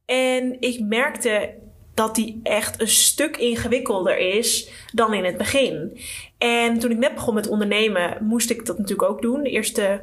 En 0.06 0.58
ik 0.60 0.80
merkte 0.80 1.54
dat 1.94 2.16
die 2.16 2.40
echt 2.44 2.82
een 2.82 2.88
stuk 2.88 3.38
ingewikkelder 3.38 4.18
is 4.18 4.70
dan 4.94 5.14
in 5.14 5.24
het 5.26 5.38
begin. 5.38 6.00
En 6.38 6.80
toen 6.80 6.92
ik 6.92 6.98
net 6.98 7.14
begon 7.16 7.34
met 7.34 7.48
ondernemen, 7.48 8.18
moest 8.22 8.50
ik 8.50 8.66
dat 8.66 8.78
natuurlijk 8.78 9.10
ook 9.10 9.22
doen. 9.22 9.44
De 9.44 9.50
eerste 9.50 10.02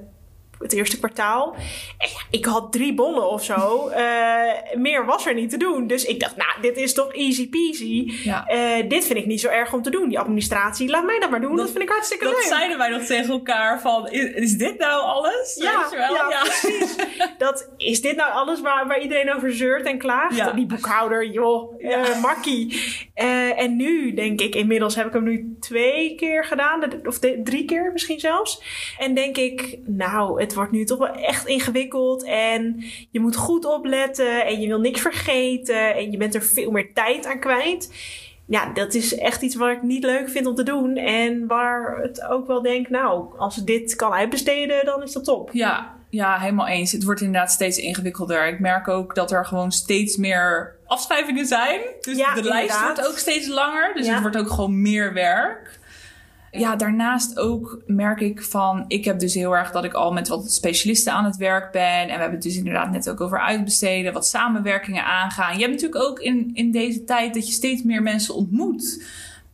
het 0.62 0.72
eerste 0.72 0.98
kwartaal. 0.98 1.54
En 1.98 2.08
ja, 2.08 2.20
ik 2.30 2.44
had 2.44 2.72
drie 2.72 2.94
bonnen 2.94 3.28
of 3.30 3.44
zo. 3.44 3.88
Eh, 3.88 4.74
meer 4.74 5.04
was 5.06 5.26
er 5.26 5.34
niet 5.34 5.50
te 5.50 5.56
doen. 5.56 5.86
Dus 5.86 6.04
ik 6.04 6.20
dacht, 6.20 6.36
nou, 6.36 6.50
dit 6.60 6.76
is 6.76 6.94
toch 6.94 7.12
easy 7.14 7.48
peasy. 7.48 8.12
Ja. 8.24 8.46
Eh, 8.46 8.88
dit 8.88 9.04
vind 9.06 9.18
ik 9.18 9.26
niet 9.26 9.40
zo 9.40 9.48
erg 9.48 9.72
om 9.72 9.82
te 9.82 9.90
doen. 9.90 10.08
Die 10.08 10.18
administratie, 10.18 10.88
laat 10.90 11.04
mij 11.04 11.18
dat 11.20 11.30
maar 11.30 11.40
doen. 11.40 11.56
Dat, 11.56 11.70
vind 11.70 11.82
ik 11.82 11.88
hartstikke 11.88 12.24
Dat 12.24 12.32
leuk. 12.34 12.42
zeiden 12.42 12.78
wij 12.78 12.88
nog 12.88 13.02
tegen 13.02 13.30
elkaar 13.30 13.80
van, 13.80 14.10
is, 14.10 14.30
is 14.30 14.52
dit 14.52 14.78
nou 14.78 15.02
alles? 15.02 15.56
Ja, 15.60 15.88
wel? 15.90 16.30
ja, 16.30 16.40
precies. 16.40 16.96
Dat, 17.38 17.70
is 17.76 18.00
dit 18.00 18.16
nou 18.16 18.32
alles 18.32 18.60
waar, 18.60 18.86
waar 18.86 19.00
iedereen 19.00 19.34
over 19.34 19.52
zeurt 19.52 19.86
en 19.86 19.98
klaagt? 19.98 20.36
Ja. 20.36 20.52
Die 20.52 20.66
boekhouder, 20.66 21.26
joh, 21.30 21.80
Ja. 21.80 22.04
eh, 22.04 22.20
makkie. 22.22 22.80
En 23.56 23.76
nu 23.76 24.14
denk 24.14 24.40
ik, 24.40 24.54
inmiddels 24.54 24.94
heb 24.94 25.06
ik 25.06 25.12
hem 25.12 25.22
nu 25.22 25.56
twee 25.60 26.14
keer 26.14 26.44
gedaan. 26.44 26.82
Of 27.06 27.18
de- 27.18 27.40
drie 27.44 27.64
keer 27.64 27.90
misschien 27.92 28.20
zelfs. 28.20 28.62
En 28.98 29.14
denk 29.14 29.36
ik, 29.36 29.78
nou, 29.86 30.40
het 30.40 30.51
wordt 30.54 30.72
nu 30.72 30.84
toch 30.84 30.98
wel 30.98 31.14
echt 31.14 31.46
ingewikkeld. 31.46 32.24
En 32.24 32.82
je 33.10 33.20
moet 33.20 33.36
goed 33.36 33.64
opletten. 33.64 34.46
En 34.46 34.60
je 34.60 34.66
wil 34.68 34.80
niks 34.80 35.00
vergeten. 35.00 35.94
En 35.94 36.10
je 36.10 36.16
bent 36.16 36.34
er 36.34 36.42
veel 36.42 36.70
meer 36.70 36.92
tijd 36.94 37.26
aan 37.26 37.38
kwijt. 37.40 37.94
Ja, 38.46 38.72
dat 38.72 38.94
is 38.94 39.14
echt 39.18 39.42
iets 39.42 39.54
wat 39.54 39.70
ik 39.70 39.82
niet 39.82 40.04
leuk 40.04 40.28
vind 40.28 40.46
om 40.46 40.54
te 40.54 40.62
doen. 40.62 40.96
En 40.96 41.46
waar 41.46 41.96
het 42.02 42.22
ook 42.24 42.46
wel 42.46 42.62
denk, 42.62 42.88
nou, 42.88 43.38
als 43.38 43.58
ik 43.58 43.66
dit 43.66 43.96
kan 43.96 44.12
uitbesteden, 44.12 44.84
dan 44.84 45.02
is 45.02 45.12
dat 45.12 45.24
top. 45.24 45.50
Ja, 45.52 45.94
ja, 46.10 46.38
helemaal 46.38 46.66
eens. 46.66 46.92
Het 46.92 47.04
wordt 47.04 47.20
inderdaad 47.20 47.50
steeds 47.52 47.78
ingewikkelder. 47.78 48.46
Ik 48.48 48.60
merk 48.60 48.88
ook 48.88 49.14
dat 49.14 49.30
er 49.32 49.46
gewoon 49.46 49.72
steeds 49.72 50.16
meer 50.16 50.74
afschrijvingen 50.86 51.46
zijn. 51.46 51.80
Dus 52.00 52.16
Ja, 52.16 52.34
de 52.34 52.42
lijst 52.42 52.82
wordt 52.82 53.06
ook 53.08 53.18
steeds 53.18 53.48
langer. 53.48 53.94
Dus 53.94 54.06
Ja. 54.06 54.12
het 54.12 54.20
wordt 54.22 54.36
ook 54.36 54.50
gewoon 54.50 54.82
meer 54.82 55.12
werk. 55.12 55.78
Ja, 56.58 56.76
daarnaast 56.76 57.38
ook 57.38 57.82
merk 57.86 58.20
ik 58.20 58.42
van... 58.42 58.84
Ik 58.88 59.04
heb 59.04 59.18
dus 59.18 59.34
heel 59.34 59.56
erg 59.56 59.70
dat 59.70 59.84
ik 59.84 59.92
al 59.92 60.12
met 60.12 60.28
wat 60.28 60.52
specialisten 60.52 61.12
aan 61.12 61.24
het 61.24 61.36
werk 61.36 61.72
ben. 61.72 62.00
En 62.00 62.06
we 62.06 62.12
hebben 62.12 62.30
het 62.30 62.42
dus 62.42 62.56
inderdaad 62.56 62.90
net 62.90 63.10
ook 63.10 63.20
over 63.20 63.40
uitbesteden. 63.40 64.12
Wat 64.12 64.26
samenwerkingen 64.26 65.04
aangaan. 65.04 65.54
Je 65.54 65.60
hebt 65.60 65.72
natuurlijk 65.72 66.04
ook 66.04 66.18
in, 66.18 66.50
in 66.54 66.70
deze 66.70 67.04
tijd 67.04 67.34
dat 67.34 67.46
je 67.46 67.52
steeds 67.52 67.82
meer 67.82 68.02
mensen 68.02 68.34
ontmoet. 68.34 69.04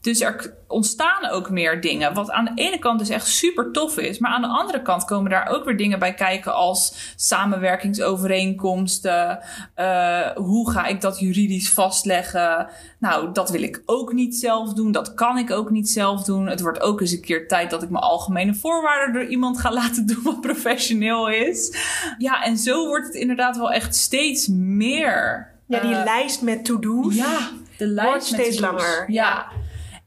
Dus 0.01 0.21
er 0.21 0.55
ontstaan 0.67 1.29
ook 1.31 1.51
meer 1.51 1.81
dingen. 1.81 2.15
Wat 2.15 2.31
aan 2.31 2.45
de 2.45 2.51
ene 2.55 2.79
kant 2.79 2.99
dus 2.99 3.09
echt 3.09 3.27
super 3.27 3.73
tof 3.73 3.99
is. 3.99 4.19
Maar 4.19 4.31
aan 4.31 4.43
de 4.43 4.49
andere 4.49 4.83
kant 4.83 5.05
komen 5.05 5.31
daar 5.31 5.49
ook 5.49 5.65
weer 5.65 5.77
dingen 5.77 5.99
bij 5.99 6.15
kijken 6.15 6.55
als 6.55 7.13
samenwerkingsovereenkomsten. 7.17 9.39
Eh, 9.75 10.27
hoe 10.35 10.71
ga 10.71 10.87
ik 10.87 11.01
dat 11.01 11.19
juridisch 11.19 11.71
vastleggen? 11.73 12.69
Nou, 12.99 13.33
dat 13.33 13.51
wil 13.51 13.63
ik 13.63 13.83
ook 13.87 14.13
niet 14.13 14.37
zelf 14.37 14.73
doen. 14.73 14.93
Dat 14.93 15.15
kan 15.15 15.39
ik 15.39 15.51
ook 15.51 15.71
niet 15.71 15.91
zelf 15.91 16.23
doen. 16.25 16.47
Het 16.47 16.61
wordt 16.61 16.81
ook 16.81 17.01
eens 17.01 17.13
een 17.13 17.21
keer 17.21 17.49
tijd 17.49 17.71
dat 17.71 17.83
ik 17.83 17.91
mijn 17.91 18.05
algemene 18.05 18.55
voorwaarden 18.55 19.13
door 19.15 19.27
iemand 19.31 19.61
ga 19.61 19.73
laten 19.83 20.07
doen 20.07 20.23
wat 20.23 20.41
professioneel 20.41 21.29
is. 21.29 21.77
Ja, 22.19 22.43
en 22.45 22.59
zo 22.59 22.87
wordt 22.87 23.07
het 23.07 23.15
inderdaad 23.15 23.57
wel 23.57 23.73
echt 23.73 23.97
steeds 23.97 24.47
meer. 24.51 25.51
Ja, 25.67 25.81
die 25.81 25.95
Eh, 25.95 26.05
lijst 26.05 26.43
met 26.43 26.65
to-do's. 26.65 27.15
ja, 27.15 27.39
de 27.79 27.87
lijst 27.87 28.11
Wordt 28.11 28.25
steeds 28.25 28.59
langer, 28.59 29.05
ja. 29.11 29.47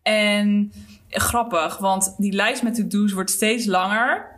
En 0.02 0.72
grappig, 1.10 1.78
want 1.78 2.16
die 2.18 2.34
lijst 2.34 2.64
met 2.64 2.76
to-do's 2.76 3.12
wordt 3.12 3.30
steeds 3.30 3.66
langer. 3.66 4.31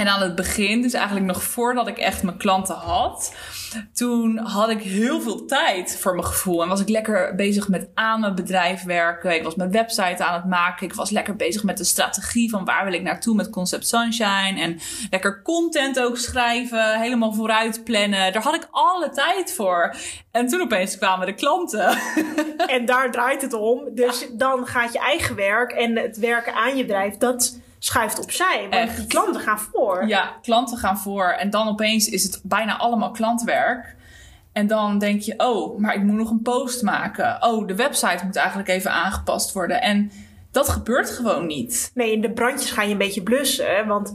En 0.00 0.08
aan 0.08 0.22
het 0.22 0.34
begin, 0.34 0.82
dus 0.82 0.92
eigenlijk 0.92 1.26
nog 1.26 1.42
voordat 1.42 1.88
ik 1.88 1.98
echt 1.98 2.22
mijn 2.22 2.36
klanten 2.36 2.74
had, 2.74 3.34
toen 3.92 4.38
had 4.38 4.68
ik 4.68 4.82
heel 4.82 5.20
veel 5.20 5.46
tijd 5.46 5.98
voor 6.00 6.14
mijn 6.14 6.26
gevoel. 6.26 6.62
En 6.62 6.68
was 6.68 6.80
ik 6.80 6.88
lekker 6.88 7.34
bezig 7.34 7.68
met 7.68 7.88
aan 7.94 8.20
mijn 8.20 8.34
bedrijf 8.34 8.82
werken. 8.82 9.34
Ik 9.34 9.42
was 9.42 9.54
mijn 9.54 9.70
website 9.70 10.24
aan 10.24 10.34
het 10.34 10.44
maken. 10.44 10.86
Ik 10.86 10.94
was 10.94 11.10
lekker 11.10 11.36
bezig 11.36 11.62
met 11.62 11.76
de 11.76 11.84
strategie 11.84 12.50
van 12.50 12.64
waar 12.64 12.84
wil 12.84 12.92
ik 12.92 13.02
naartoe 13.02 13.34
met 13.34 13.50
Concept 13.50 13.86
Sunshine. 13.86 14.60
En 14.60 14.78
lekker 15.10 15.42
content 15.42 16.00
ook 16.00 16.16
schrijven, 16.16 17.00
helemaal 17.00 17.32
vooruit 17.32 17.84
plannen. 17.84 18.32
Daar 18.32 18.42
had 18.42 18.54
ik 18.54 18.68
alle 18.70 19.10
tijd 19.10 19.52
voor. 19.52 19.94
En 20.30 20.46
toen 20.46 20.60
opeens 20.60 20.98
kwamen 20.98 21.26
de 21.26 21.34
klanten. 21.34 21.98
En 22.66 22.84
daar 22.84 23.10
draait 23.10 23.42
het 23.42 23.52
om. 23.52 23.94
Dus 23.94 24.26
dan 24.32 24.66
gaat 24.66 24.92
je 24.92 24.98
eigen 24.98 25.36
werk 25.36 25.72
en 25.72 25.96
het 25.96 26.18
werken 26.18 26.54
aan 26.54 26.76
je 26.76 26.82
bedrijf, 26.82 27.16
dat 27.16 27.58
schuift 27.80 28.20
opzij. 28.20 28.66
Want 28.70 28.96
die 28.96 29.06
klanten 29.06 29.40
gaan 29.40 29.58
voor. 29.58 30.08
Ja, 30.08 30.36
klanten 30.42 30.78
gaan 30.78 30.98
voor. 30.98 31.28
En 31.28 31.50
dan 31.50 31.68
opeens 31.68 32.08
is 32.08 32.22
het 32.22 32.40
bijna 32.42 32.78
allemaal 32.78 33.10
klantwerk. 33.10 33.96
En 34.52 34.66
dan 34.66 34.98
denk 34.98 35.20
je, 35.20 35.34
oh, 35.36 35.78
maar 35.78 35.94
ik 35.94 36.02
moet 36.02 36.16
nog 36.16 36.30
een 36.30 36.42
post 36.42 36.82
maken. 36.82 37.42
Oh, 37.42 37.66
de 37.66 37.74
website 37.74 38.24
moet 38.24 38.36
eigenlijk 38.36 38.68
even 38.68 38.92
aangepast 38.92 39.52
worden. 39.52 39.82
En 39.82 40.12
dat 40.50 40.68
gebeurt 40.68 41.10
gewoon 41.10 41.46
niet. 41.46 41.90
Nee, 41.94 42.12
in 42.12 42.20
de 42.20 42.30
brandjes 42.30 42.70
ga 42.70 42.82
je 42.82 42.92
een 42.92 42.98
beetje 42.98 43.22
blussen. 43.22 43.86
Want 43.86 44.08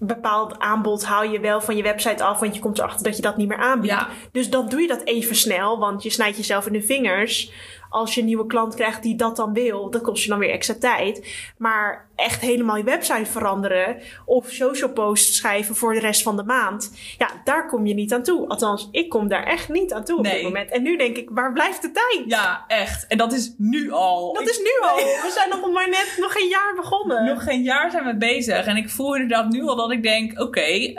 een 0.00 0.06
bepaald 0.06 0.58
aanbod 0.58 1.04
haal 1.04 1.24
je 1.24 1.40
wel 1.40 1.60
van 1.60 1.76
je 1.76 1.82
website 1.82 2.24
af. 2.24 2.40
Want 2.40 2.54
je 2.54 2.60
komt 2.60 2.78
erachter 2.78 3.04
dat 3.04 3.16
je 3.16 3.22
dat 3.22 3.36
niet 3.36 3.48
meer 3.48 3.58
aanbiedt. 3.58 3.94
Ja. 3.94 4.08
Dus 4.32 4.50
dan 4.50 4.68
doe 4.68 4.80
je 4.80 4.88
dat 4.88 5.04
even 5.04 5.36
snel. 5.36 5.78
Want 5.78 6.02
je 6.02 6.10
snijdt 6.10 6.36
jezelf 6.36 6.66
in 6.66 6.72
de 6.72 6.82
vingers. 6.82 7.52
Als 7.88 8.14
je 8.14 8.20
een 8.20 8.26
nieuwe 8.26 8.46
klant 8.46 8.74
krijgt 8.74 9.02
die 9.02 9.16
dat 9.16 9.36
dan 9.36 9.52
wil. 9.52 9.90
Dat 9.90 10.02
kost 10.02 10.22
je 10.22 10.28
dan 10.28 10.38
weer 10.38 10.50
extra 10.50 10.74
tijd. 10.74 11.26
Maar 11.56 12.07
echt 12.18 12.40
helemaal 12.40 12.76
je 12.76 12.84
website 12.84 13.30
veranderen. 13.30 13.96
Of 14.24 14.50
social 14.50 14.90
posts 14.90 15.36
schrijven 15.36 15.74
voor 15.76 15.94
de 15.94 16.00
rest 16.00 16.22
van 16.22 16.36
de 16.36 16.42
maand. 16.44 16.92
Ja, 17.18 17.28
daar 17.44 17.66
kom 17.66 17.86
je 17.86 17.94
niet 17.94 18.12
aan 18.12 18.22
toe. 18.22 18.48
Althans, 18.48 18.88
ik 18.90 19.08
kom 19.08 19.28
daar 19.28 19.44
echt 19.44 19.68
niet 19.68 19.92
aan 19.92 20.04
toe 20.04 20.16
op 20.18 20.24
Nee. 20.24 20.32
dit 20.34 20.42
moment. 20.42 20.70
En 20.70 20.82
nu 20.82 20.96
denk 20.96 21.16
ik, 21.16 21.28
waar 21.32 21.52
blijft 21.52 21.82
de 21.82 21.90
tijd? 21.90 22.22
Ja, 22.26 22.64
echt. 22.66 23.06
En 23.06 23.18
dat 23.18 23.32
is 23.32 23.54
nu 23.58 23.90
al. 23.92 24.32
Dat 24.32 24.42
Ik- 24.42 24.48
is 24.48 24.58
nu 24.58 24.88
al. 24.88 24.96
We 24.96 25.30
zijn 25.34 25.48
nog 25.48 25.72
maar 25.72 25.88
net 25.88 26.16
nog 26.20 26.34
een 26.36 26.48
jaar 26.48 26.72
begonnen. 26.76 27.24
Nog 27.24 27.42
geen 27.42 27.62
jaar 27.62 27.90
zijn 27.90 28.04
we 28.04 28.16
bezig. 28.16 28.66
En 28.66 28.76
ik 28.76 28.90
voel 28.90 29.14
inderdaad 29.14 29.52
nu 29.52 29.62
al 29.62 29.76
dat 29.76 29.90
ik 29.90 30.02
denk: 30.02 30.40
oké, 30.40 30.60
eh, 30.60 30.94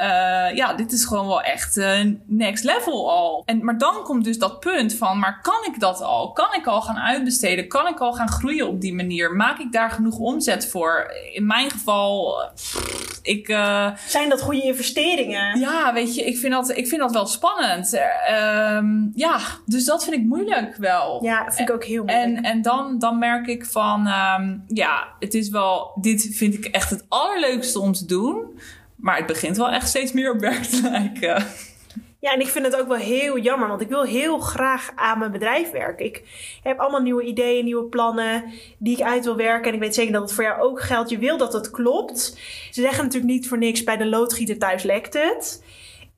ja, 0.56 0.74
dit 0.74 0.92
is 0.92 1.06
gewoon 1.06 1.28
wel 1.28 1.42
echt 1.42 1.78
eh, 1.78 2.00
next 2.26 2.64
level 2.64 3.12
al. 3.12 3.44
En, 3.46 3.64
maar 3.66 3.78
dan 3.78 4.04
komt 4.04 4.24
dus 4.24 4.38
dat 4.38 4.60
punt 4.60 4.94
van: 4.96 5.20
maar 5.20 5.40
kan 5.42 5.74
ik 5.74 5.80
dat 5.80 6.02
al? 6.02 6.32
Kan 6.32 6.54
ik 6.54 6.68
al 6.68 6.82
gaan 6.82 6.98
uitbesteden? 6.98 7.68
Kan 7.68 7.88
ik 7.88 8.00
al 8.00 8.14
gaan 8.14 8.30
groeien 8.30 8.68
op 8.68 8.82
die 8.82 8.94
manier? 8.94 9.36
Maak 9.36 9.60
ik 9.60 9.72
daar 9.72 9.92
genoeg 9.92 10.18
omzet 10.18 10.70
voor? 10.70 11.09
In 11.34 11.46
mijn 11.46 11.70
geval, 11.72 12.42
eh, 12.44 12.50
pff, 12.54 13.20
ik. 13.24 13.48
eh, 13.48 13.88
Zijn 14.08 14.30
dat 14.30 14.42
goede 14.42 14.62
investeringen? 14.62 15.60
ja, 15.60 15.94
weet 15.94 16.16
je, 16.16 16.24
ik 16.24 16.38
vind 16.38 16.54
dat, 16.54 16.70
ik 16.78 16.88
vind 16.88 17.02
dat 17.02 17.12
wel 17.12 17.26
spannend. 17.26 17.94
Eh, 17.94 18.06
ehm, 18.28 18.88
ja, 19.16 19.40
dus 19.66 19.86
dat 19.86 20.04
vind 20.04 20.16
ik 20.16 20.24
moeilijk 20.24 20.76
wel. 20.76 21.24
Ja, 21.24 21.52
vind 21.52 21.70
ik 21.70 21.76
ook 21.76 21.84
heel 21.86 22.04
moeilijk. 22.04 22.38
En, 22.38 22.44
en 22.44 22.62
dan, 22.62 23.00
dan 23.00 23.20
merk 23.20 23.48
ik 23.48 23.66
van, 23.66 24.08
ehm, 24.08 24.58
ja, 24.68 25.08
het 25.20 25.34
is 25.34 25.50
wel, 25.50 25.92
dit 26.02 26.28
vind 26.36 26.54
ik 26.54 26.66
echt 26.66 26.90
het 26.90 27.06
allerleukste 27.10 27.80
om 27.80 27.94
te 27.94 28.06
doen. 28.06 28.60
Maar 28.96 29.18
het 29.18 29.26
begint 29.26 29.58
wel 29.58 29.70
echt 29.70 29.88
steeds 29.88 30.12
meer 30.12 30.32
op 30.32 30.40
werk 30.40 30.64
te 30.64 30.82
lijken. 30.82 31.46
Ja, 32.20 32.34
en 32.34 32.40
ik 32.40 32.48
vind 32.48 32.66
het 32.66 32.76
ook 32.76 32.88
wel 32.88 32.98
heel 32.98 33.38
jammer, 33.38 33.68
want 33.68 33.82
ik 33.82 33.90
wil 33.90 34.04
heel 34.04 34.40
graag 34.40 34.92
aan 34.96 35.20
mijn 35.20 35.32
bedrijf 35.32 35.72
werken. 35.72 36.06
Ik 36.06 36.24
heb 36.64 36.80
allemaal 36.80 37.02
nieuwe 37.02 37.24
ideeën, 37.24 37.66
nieuwe 37.66 37.84
plannen 37.84 38.44
die 38.78 38.98
ik 38.98 39.04
uit 39.04 39.26
wil 39.26 39.36
werken. 39.36 39.68
En 39.68 39.74
ik 39.74 39.80
weet 39.80 39.96
zeker 39.96 40.14
dat 40.14 40.22
het 40.22 40.34
voor 40.34 40.44
jou 40.44 40.62
ook 40.62 40.82
geldt. 40.82 41.10
Je 41.10 41.18
wil 41.18 41.38
dat 41.38 41.54
het 41.54 41.72
klopt. 41.72 42.38
Ze 42.72 42.82
zeggen 42.82 43.04
natuurlijk 43.04 43.32
niet 43.32 43.48
voor 43.48 43.58
niks 43.58 43.84
bij 43.84 43.98
de 43.98 44.06
loodgieter 44.06 44.58
thuis 44.58 44.84
lekt 44.84 45.14
het. 45.14 45.64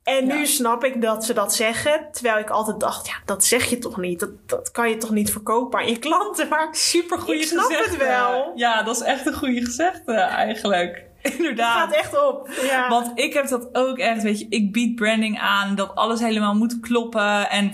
En 0.02 0.26
nu 0.26 0.46
snap 0.46 0.84
ik 0.84 1.02
dat 1.02 1.24
ze 1.24 1.32
dat 1.32 1.54
zeggen. 1.54 2.08
Terwijl 2.12 2.38
ik 2.38 2.50
altijd 2.50 2.80
dacht, 2.80 3.06
ja, 3.06 3.14
dat 3.24 3.44
zeg 3.44 3.64
je 3.64 3.78
toch 3.78 3.96
niet? 3.96 4.20
Dat, 4.20 4.30
dat 4.46 4.70
kan 4.70 4.88
je 4.88 4.96
toch 4.96 5.10
niet 5.10 5.30
verkopen 5.30 5.78
aan 5.78 5.88
je 5.88 5.98
klanten? 5.98 6.48
Maar 6.48 6.68
Super 6.72 7.18
goede 7.18 7.40
Ik 7.40 7.46
snap 7.46 7.70
het 7.70 7.96
wel. 7.96 8.52
Ja, 8.54 8.82
dat 8.82 8.96
is 8.96 9.02
echt 9.02 9.26
een 9.26 9.34
goede 9.34 9.64
gezegde 9.64 10.12
eigenlijk. 10.12 11.10
het 11.32 11.34
Inderdaad. 11.34 11.76
gaat 11.78 11.94
echt 11.94 12.26
op. 12.28 12.48
Ja. 12.62 12.88
Want 12.88 13.10
ik 13.14 13.32
heb 13.32 13.48
dat 13.48 13.68
ook 13.72 13.98
echt, 13.98 14.22
weet 14.22 14.38
je, 14.38 14.46
ik 14.48 14.72
bied 14.72 14.94
branding 14.94 15.38
aan, 15.38 15.74
dat 15.74 15.94
alles 15.94 16.20
helemaal 16.20 16.54
moet 16.54 16.80
kloppen. 16.80 17.50
En 17.50 17.70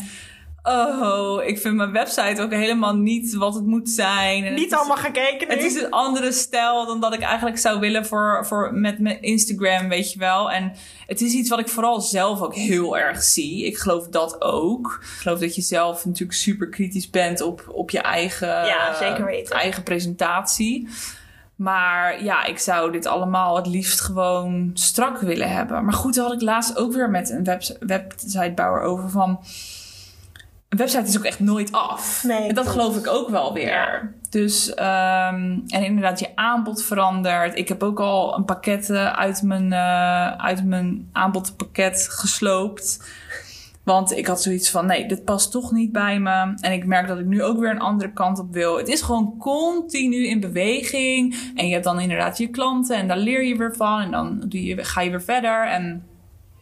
oh, 0.63 1.45
ik 1.45 1.59
vind 1.59 1.75
mijn 1.75 1.93
website 1.93 2.43
ook 2.43 2.53
helemaal 2.53 2.95
niet 2.97 3.35
wat 3.35 3.55
het 3.55 3.67
moet 3.67 3.91
zijn. 3.91 4.39
En 4.45 4.51
het 4.51 4.59
niet 4.61 4.73
is- 4.73 4.79
allemaal 4.79 4.97
gaan 4.97 5.13
kijken 5.13 5.49
nu. 5.49 5.55
Het 5.55 5.65
is 5.65 5.75
een 5.83 5.91
andere 5.91 6.33
stijl 6.33 6.87
dan 6.87 7.01
dat 7.01 7.15
ik 7.15 7.21
eigenlijk 7.21 7.59
zou 7.59 7.81
willen 7.81 8.07
voor, 8.07 8.47
voor 8.47 8.75
met 8.75 8.99
mijn 8.99 9.23
Instagram, 9.23 9.89
weet 9.89 10.13
je 10.13 10.19
wel. 10.19 10.51
En 10.51 10.73
het 11.07 11.21
is 11.21 11.33
iets 11.33 11.49
wat 11.51 11.59
ik 11.59 11.69
vooral 11.69 12.01
zelf 12.01 12.41
ook 12.43 12.55
heel 12.55 12.99
erg 12.99 13.23
zie. 13.23 13.65
Ik 13.67 13.77
geloof 13.79 14.09
dat 14.09 14.43
ook. 14.43 14.99
Ik 15.03 15.21
geloof 15.23 15.39
dat 15.39 15.55
je 15.55 15.63
zelf 15.63 16.05
natuurlijk 16.05 16.39
super 16.39 16.69
kritisch 16.69 17.11
bent 17.11 17.41
op, 17.41 17.65
op 17.69 17.91
je 17.91 18.01
eigen, 18.01 18.49
Ja, 18.49 18.95
zeker 18.95 19.25
weten. 19.25 19.57
eigen 19.57 19.83
presentatie. 19.83 20.89
Maar 21.59 22.25
ja, 22.25 22.45
ik 22.45 22.59
zou 22.59 22.93
dit 22.93 23.07
allemaal 23.07 23.57
het 23.57 23.67
liefst 23.67 24.01
gewoon 24.01 24.71
strak 24.75 25.19
willen 25.21 25.51
hebben. 25.51 25.85
Maar 25.85 25.95
goed, 25.95 26.15
daar 26.15 26.25
had 26.25 26.35
ik 26.35 26.43
laatst 26.43 26.77
ook 26.77 26.93
weer 26.93 27.11
met 27.11 27.31
een 27.31 27.45
webs- 27.45 27.77
websitebouwer 27.81 28.83
over 28.83 29.11
van... 29.11 29.41
Een 30.69 30.79
website 30.79 31.09
is 31.09 31.19
ook 31.19 31.25
echt 31.25 31.41
nooit 31.41 31.73
af. 31.73 32.23
Nee, 32.25 32.49
en 32.49 32.55
dat 32.55 32.69
geloof 32.69 32.97
ik 32.97 33.07
ook 33.07 33.29
wel 33.29 33.53
weer. 33.53 33.67
Ja. 33.69 34.01
Dus, 34.31 34.75
ehm, 34.75 35.59
en 35.67 35.85
inderdaad, 35.85 36.21
je 36.21 36.37
aanbod 36.37 36.83
verandert. 36.83 37.59
Ik 37.59 37.69
heb 37.69 37.83
ook 37.83 38.01
al 38.01 38.37
een 38.37 38.45
pakket 38.45 38.91
eh, 38.91 39.13
uit 39.13 39.43
mijn, 39.43 39.73
eh, 39.73 40.37
uit 40.37 40.65
mijn 40.65 41.09
aanbodpakket 41.13 42.07
gesloopt. 42.11 43.11
Want 43.89 44.17
ik 44.17 44.27
had 44.27 44.43
zoiets 44.43 44.71
van, 44.71 44.87
nee, 44.87 45.07
dit 45.07 45.25
past 45.25 45.51
toch 45.51 45.73
niet 45.73 45.93
bij 45.93 46.21
me. 46.21 46.55
En 46.61 46.73
ik 46.73 46.87
merk 46.87 47.09
dat 47.09 47.19
ik 47.19 47.27
nu 47.27 47.43
ook 47.43 47.59
weer 47.59 47.71
een 47.71 47.81
andere 47.81 48.13
kant 48.13 48.39
op 48.39 48.53
wil. 48.53 48.77
Het 48.77 48.89
is 48.89 49.03
gewoon 49.03 49.37
continu 49.39 50.27
in 50.27 50.41
beweging. 50.41 51.53
En 51.55 51.67
je 51.67 51.73
hebt 51.73 51.85
dan 51.85 52.01
inderdaad 52.01 52.39
je 52.39 52.49
klanten 52.49 52.97
en 52.97 53.09
daar 53.09 53.19
leer 53.19 53.45
je 53.45 53.57
weer 53.57 53.75
van. 53.77 54.01
En 54.01 54.11
dan 54.11 54.45
doe 54.49 54.65
je, 54.65 54.85
ga 54.85 55.01
je 55.01 55.11
weer 55.11 55.23
verder. 55.23 55.67
En 55.67 56.07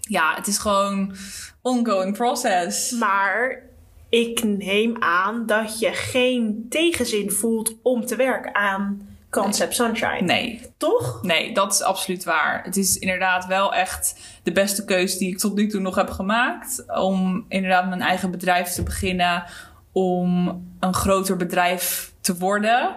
ja, 0.00 0.34
het 0.34 0.46
is 0.46 0.58
gewoon 0.58 1.14
ongoing 1.62 2.16
process. 2.16 2.90
Maar 2.90 3.62
ik 4.08 4.44
neem 4.44 4.96
aan 5.02 5.46
dat 5.46 5.78
je 5.78 5.92
geen 5.92 6.66
tegenzin 6.68 7.30
voelt 7.30 7.74
om 7.82 8.06
te 8.06 8.16
werken 8.16 8.54
aan 8.54 9.05
Concept 9.30 9.74
Sunshine. 9.74 10.20
Nee, 10.20 10.60
Toch? 10.76 11.22
Nee, 11.22 11.54
dat 11.54 11.72
is 11.72 11.82
absoluut 11.82 12.24
waar. 12.24 12.62
Het 12.64 12.76
is 12.76 12.98
inderdaad 12.98 13.46
wel 13.46 13.74
echt 13.74 14.16
de 14.42 14.52
beste 14.52 14.84
keuze 14.84 15.18
die 15.18 15.28
ik 15.28 15.38
tot 15.38 15.54
nu 15.54 15.66
toe 15.66 15.80
nog 15.80 15.94
heb 15.94 16.10
gemaakt. 16.10 16.84
Om 17.00 17.44
inderdaad 17.48 17.88
mijn 17.88 18.00
eigen 18.00 18.30
bedrijf 18.30 18.68
te 18.68 18.82
beginnen. 18.82 19.44
Om 19.92 20.62
een 20.80 20.94
groter 20.94 21.36
bedrijf 21.36 22.12
te 22.20 22.36
worden. 22.36 22.96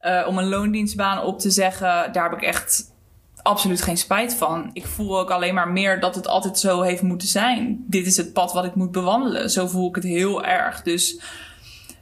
Uh, 0.00 0.24
om 0.28 0.38
een 0.38 0.48
loondienstbaan 0.48 1.22
op 1.22 1.38
te 1.38 1.50
zeggen. 1.50 2.12
Daar 2.12 2.30
heb 2.30 2.38
ik 2.38 2.42
echt 2.42 2.94
absoluut 3.42 3.82
geen 3.82 3.96
spijt 3.96 4.34
van. 4.34 4.70
Ik 4.72 4.86
voel 4.86 5.18
ook 5.18 5.30
alleen 5.30 5.54
maar 5.54 5.68
meer 5.68 6.00
dat 6.00 6.14
het 6.14 6.28
altijd 6.28 6.58
zo 6.58 6.80
heeft 6.80 7.02
moeten 7.02 7.28
zijn. 7.28 7.84
Dit 7.86 8.06
is 8.06 8.16
het 8.16 8.32
pad 8.32 8.52
wat 8.52 8.64
ik 8.64 8.74
moet 8.74 8.92
bewandelen. 8.92 9.50
Zo 9.50 9.66
voel 9.66 9.88
ik 9.88 9.94
het 9.94 10.04
heel 10.04 10.44
erg. 10.44 10.82
Dus 10.82 11.20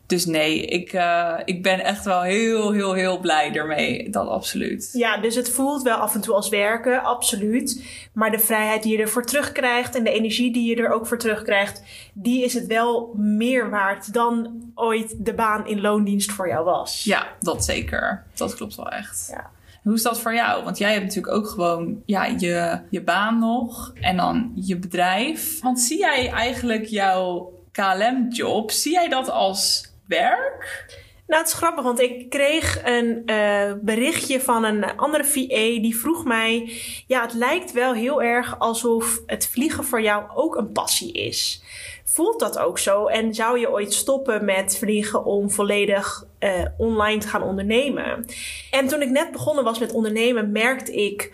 dus 0.07 0.27
nee, 0.27 0.67
ik, 0.67 0.93
uh, 0.93 1.35
ik 1.45 1.63
ben 1.63 1.85
echt 1.85 2.05
wel 2.05 2.23
heel, 2.23 2.73
heel, 2.73 2.93
heel 2.93 3.19
blij 3.19 3.53
ermee. 3.53 4.11
Dat 4.11 4.29
absoluut. 4.29 4.91
Ja, 4.93 5.17
dus 5.17 5.35
het 5.35 5.51
voelt 5.51 5.83
wel 5.83 5.97
af 5.97 6.15
en 6.15 6.21
toe 6.21 6.35
als 6.35 6.49
werken, 6.49 7.03
absoluut. 7.03 7.85
Maar 8.13 8.31
de 8.31 8.39
vrijheid 8.39 8.83
die 8.83 8.97
je 8.97 9.03
ervoor 9.03 9.25
terugkrijgt 9.25 9.95
en 9.95 10.05
de 10.05 10.11
energie 10.11 10.53
die 10.53 10.77
je 10.77 10.83
er 10.83 10.93
ook 10.93 11.07
voor 11.07 11.19
terugkrijgt, 11.19 11.83
die 12.13 12.45
is 12.45 12.55
het 12.55 12.67
wel 12.67 13.13
meer 13.17 13.71
waard 13.71 14.13
dan 14.13 14.63
ooit 14.75 15.25
de 15.25 15.35
baan 15.35 15.67
in 15.67 15.81
loondienst 15.81 16.33
voor 16.33 16.49
jou 16.49 16.65
was. 16.65 17.05
Ja, 17.05 17.27
dat 17.41 17.65
zeker. 17.65 18.25
Dat 18.35 18.55
klopt 18.55 18.75
wel 18.75 18.91
echt. 18.91 19.29
Ja. 19.31 19.51
Hoe 19.83 19.95
is 19.95 20.03
dat 20.03 20.21
voor 20.21 20.35
jou? 20.35 20.65
Want 20.65 20.79
jij 20.79 20.93
hebt 20.93 21.05
natuurlijk 21.05 21.35
ook 21.35 21.49
gewoon 21.49 22.03
ja, 22.07 22.25
je, 22.25 22.81
je 22.91 23.03
baan 23.03 23.39
nog 23.39 23.93
en 24.01 24.17
dan 24.17 24.53
je 24.55 24.77
bedrijf. 24.77 25.61
Want 25.61 25.81
zie 25.81 25.99
jij 25.99 26.31
eigenlijk 26.31 26.85
jouw 26.85 27.53
KLM-job, 27.73 28.71
zie 28.71 28.93
jij 28.93 29.09
dat 29.09 29.31
als 29.31 29.93
werk? 30.07 30.87
Nou, 31.27 31.41
het 31.41 31.53
is 31.53 31.57
grappig, 31.59 31.85
want 31.85 32.01
ik 32.01 32.31
kreeg 32.31 32.81
een 32.85 33.23
uh, 33.27 33.73
berichtje 33.81 34.41
van 34.41 34.65
een 34.65 34.97
andere 34.97 35.25
VA 35.25 35.81
die 35.81 35.97
vroeg 35.97 36.25
mij: 36.25 36.73
Ja, 37.07 37.23
het 37.23 37.33
lijkt 37.33 37.73
wel 37.73 37.93
heel 37.93 38.23
erg 38.23 38.59
alsof 38.59 39.23
het 39.27 39.49
vliegen 39.49 39.85
voor 39.85 40.03
jou 40.03 40.25
ook 40.35 40.57
een 40.57 40.73
passie 40.73 41.13
is. 41.13 41.63
Voelt 42.05 42.41
dat 42.41 42.59
ook 42.59 42.79
zo? 42.79 43.07
En 43.07 43.35
zou 43.35 43.59
je 43.59 43.71
ooit 43.71 43.95
stoppen 43.95 44.45
met 44.45 44.79
vliegen 44.79 45.25
om 45.25 45.51
volledig 45.51 46.25
uh, 46.41 46.65
online 46.79 47.21
te 47.21 47.29
gaan 47.29 47.43
ondernemen? 47.43 48.27
En 48.71 48.89
toen 48.89 49.03
ik 49.03 49.11
net 49.11 49.33
begonnen 49.33 49.65
was 49.65 49.79
met 49.79 49.93
ondernemen, 49.93 50.53
merkte 50.53 50.93
ik 50.93 51.31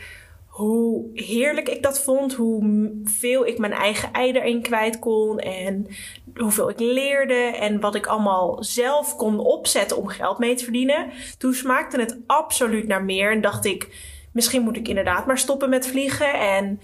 hoe 0.60 1.10
heerlijk 1.14 1.68
ik 1.68 1.82
dat 1.82 2.02
vond, 2.02 2.34
hoe 2.34 2.90
veel 3.04 3.46
ik 3.46 3.58
mijn 3.58 3.72
eigen 3.72 4.12
ei 4.12 4.32
erin 4.32 4.62
kwijt 4.62 4.98
kon 4.98 5.38
en 5.38 5.86
hoeveel 6.34 6.70
ik 6.70 6.80
leerde 6.80 7.34
en 7.34 7.80
wat 7.80 7.94
ik 7.94 8.06
allemaal 8.06 8.64
zelf 8.64 9.16
kon 9.16 9.38
opzetten 9.38 9.96
om 9.96 10.08
geld 10.08 10.38
mee 10.38 10.54
te 10.54 10.64
verdienen. 10.64 11.10
Toen 11.38 11.54
smaakte 11.54 12.00
het 12.00 12.18
absoluut 12.26 12.86
naar 12.86 13.04
meer 13.04 13.32
en 13.32 13.40
dacht 13.40 13.64
ik, 13.64 13.88
misschien 14.32 14.62
moet 14.62 14.76
ik 14.76 14.88
inderdaad 14.88 15.26
maar 15.26 15.38
stoppen 15.38 15.70
met 15.70 15.86
vliegen 15.86 16.34
en 16.34 16.80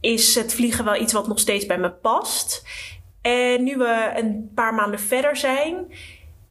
is 0.00 0.34
het 0.34 0.54
vliegen 0.54 0.84
wel 0.84 1.00
iets 1.00 1.12
wat 1.12 1.28
nog 1.28 1.38
steeds 1.38 1.66
bij 1.66 1.78
me 1.78 1.90
past. 1.90 2.66
En 3.22 3.64
nu 3.64 3.76
we 3.76 4.12
een 4.16 4.50
paar 4.54 4.74
maanden 4.74 5.00
verder 5.00 5.36
zijn, 5.36 5.86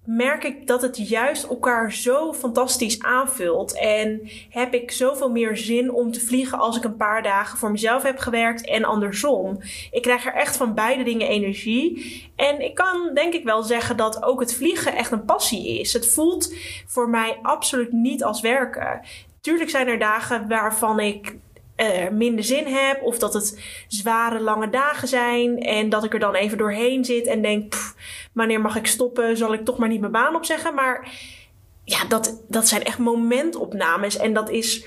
merk 0.06 0.44
ik 0.44 0.68
dat 0.68 0.82
het 0.82 1.10
juist 1.10 1.44
elkaar 1.44 1.94
zo 1.94 2.34
fantastisch 2.34 3.02
aanvult. 3.02 3.78
En 3.80 4.30
heb 4.50 4.74
ik 4.74 4.92
zoveel 4.92 5.30
meer 5.30 5.58
zin 5.58 5.92
om 5.92 6.12
te 6.12 6.20
vliegen 6.20 6.60
als 6.60 6.78
ik 6.78 6.84
een 6.84 6.96
paar 6.96 7.24
dagen 7.24 7.58
voor 7.58 7.72
mezelf 7.72 8.04
heb 8.04 8.18
gewerkt 8.18 8.66
en 8.66 8.84
andersom. 8.84 9.60
Ik 9.92 10.02
krijg 10.02 10.26
er 10.26 10.34
echt 10.34 10.58
van 10.58 10.74
beide 10.74 11.04
dingen 11.04 11.28
energie. 11.28 12.32
En 12.36 12.62
ik 12.62 12.76
kan 12.76 13.12
denk 13.14 13.34
ik 13.34 13.44
wel 13.44 13.64
zeggen 13.64 13.98
dat 13.98 14.24
ook 14.24 14.40
het 14.40 14.56
vliegen 14.56 14.96
echt 14.96 15.12
een 15.12 15.26
passie 15.26 15.80
is. 15.80 15.94
Het 15.94 16.14
voelt 16.14 16.56
voor 16.88 17.10
mij 17.10 17.40
absoluut 17.42 17.92
niet 17.92 18.24
als 18.24 18.42
werken. 18.42 19.02
Tuurlijk 19.42 19.70
zijn 19.70 19.88
er 19.88 20.00
dagen 20.00 20.48
waarvan 20.48 21.00
ik 21.00 21.36
uh, 21.78 22.10
minder 22.10 22.44
zin 22.44 22.66
heb. 22.68 23.04
Of 23.04 23.20
dat 23.20 23.34
het 23.34 23.62
zware, 23.88 24.40
lange 24.40 24.70
dagen 24.70 25.08
zijn. 25.08 25.60
En 25.60 25.90
dat 25.90 26.04
ik 26.04 26.14
er 26.14 26.20
dan 26.20 26.36
even 26.36 26.58
doorheen 26.58 27.06
zit 27.06 27.28
en 27.28 27.42
denk: 27.42 27.74
wanneer 28.36 28.62
mag 28.62 28.76
ik 28.76 28.88
stoppen? 28.88 29.38
Zal 29.38 29.54
ik 29.54 29.66
toch 29.66 29.78
maar 29.78 29.90
niet 29.90 30.00
mijn 30.00 30.12
baan 30.12 30.36
opzeggen? 30.36 30.74
Maar 30.74 31.12
ja, 31.84 32.06
dat, 32.06 32.42
dat 32.48 32.68
zijn 32.68 32.84
echt 32.84 32.98
momentopnames. 32.98 34.18
En 34.18 34.34
dat 34.34 34.50
is 34.50 34.86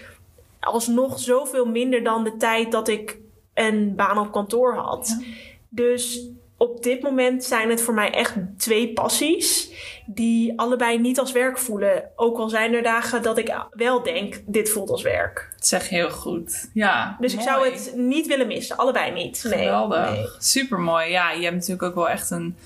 alsnog 0.61 1.19
zoveel 1.19 1.67
minder 1.67 2.05
dan 2.05 2.25
de 2.25 2.37
tijd 2.37 2.73
dat 2.73 2.89
ik 2.89 3.19
een 3.55 3.95
baan 3.97 4.19
op 4.19 4.33
kantoor 4.33 4.75
had. 4.75 5.23
Dus 5.69 6.29
op 6.57 6.83
dit 6.83 7.03
moment 7.03 7.45
zijn 7.45 7.71
het 7.71 7.83
voor 7.83 7.95
mij 7.95 8.11
echt 8.11 8.35
twee 8.57 8.93
passies. 8.93 9.71
Die 10.07 10.59
allebei 10.59 10.99
niet 10.99 11.19
als 11.19 11.33
werk 11.33 11.59
voelen. 11.59 12.11
Ook 12.17 12.39
al 12.39 12.49
zijn 12.49 12.75
er 12.75 12.83
dagen 12.83 13.23
dat 13.23 13.39
ik 13.39 13.67
wel 13.71 14.03
denk, 14.03 14.43
dit 14.47 14.71
voelt 14.71 14.91
als 14.91 15.03
werk. 15.03 15.49
Dat 15.57 15.67
zeg 15.67 15.89
heel 15.89 16.11
goed. 16.11 16.71
Ja. 16.75 17.17
Dus 17.21 17.35
mooi. 17.35 17.47
ik 17.47 17.53
zou 17.53 17.71
het 17.71 17.93
niet 17.97 18.27
willen 18.27 18.47
missen. 18.47 18.77
Allebei 18.77 19.13
niet. 19.13 19.45
Nee, 19.45 19.53
Geweldig. 19.53 20.11
nee. 20.11 20.27
Super 20.39 20.81
mooi. 20.81 21.11
Ja, 21.11 21.31
je 21.31 21.43
hebt 21.43 21.55
natuurlijk 21.55 21.83
ook 21.83 21.95
wel 21.95 22.09
echt 22.09 22.31
een 22.31 22.57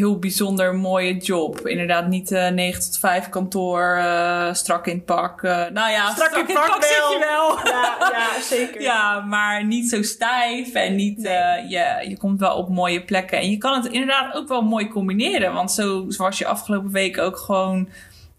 heel 0.00 0.18
bijzonder 0.18 0.74
mooie 0.74 1.16
job. 1.16 1.66
Inderdaad, 1.66 2.06
niet 2.06 2.30
uh, 2.30 2.48
9 2.48 2.80
tot 2.82 2.98
5 2.98 3.28
kantoor, 3.28 3.96
uh, 3.98 4.52
strak 4.54 4.86
in 4.86 4.94
het 4.96 5.04
pak. 5.04 5.42
Uh, 5.42 5.50
nou 5.72 5.90
ja, 5.90 6.10
Strak 6.10 6.30
in 6.32 6.44
het 6.44 6.52
pak 6.54 6.82
zit 6.84 6.98
wel. 6.98 7.12
je 7.12 7.18
wel. 7.18 7.72
Ja, 7.72 7.96
ja, 8.12 8.40
zeker. 8.42 8.80
Ja, 8.82 9.20
maar 9.20 9.64
niet 9.64 9.88
zo 9.90 10.02
stijf 10.02 10.72
en 10.74 10.94
niet, 10.94 11.18
Nee. 11.18 11.32
eh, 11.32 11.70
je, 11.70 12.08
je 12.08 12.16
komt 12.18 12.40
wel 12.40 12.56
op 12.56 12.68
mooie 12.68 13.04
plekken. 13.04 13.38
En 13.38 13.50
je 13.50 13.58
kan 13.58 13.74
het 13.82 13.92
inderdaad 13.92 14.34
ook 14.34 14.48
wel 14.48 14.62
mooi 14.62 14.88
combineren. 14.88 15.52
Want 15.52 15.72
zo 15.72 16.06
was 16.16 16.38
je 16.38 16.46
afgelopen 16.46 16.90
week 16.90 17.18
ook 17.18 17.36
gewoon 17.36 17.88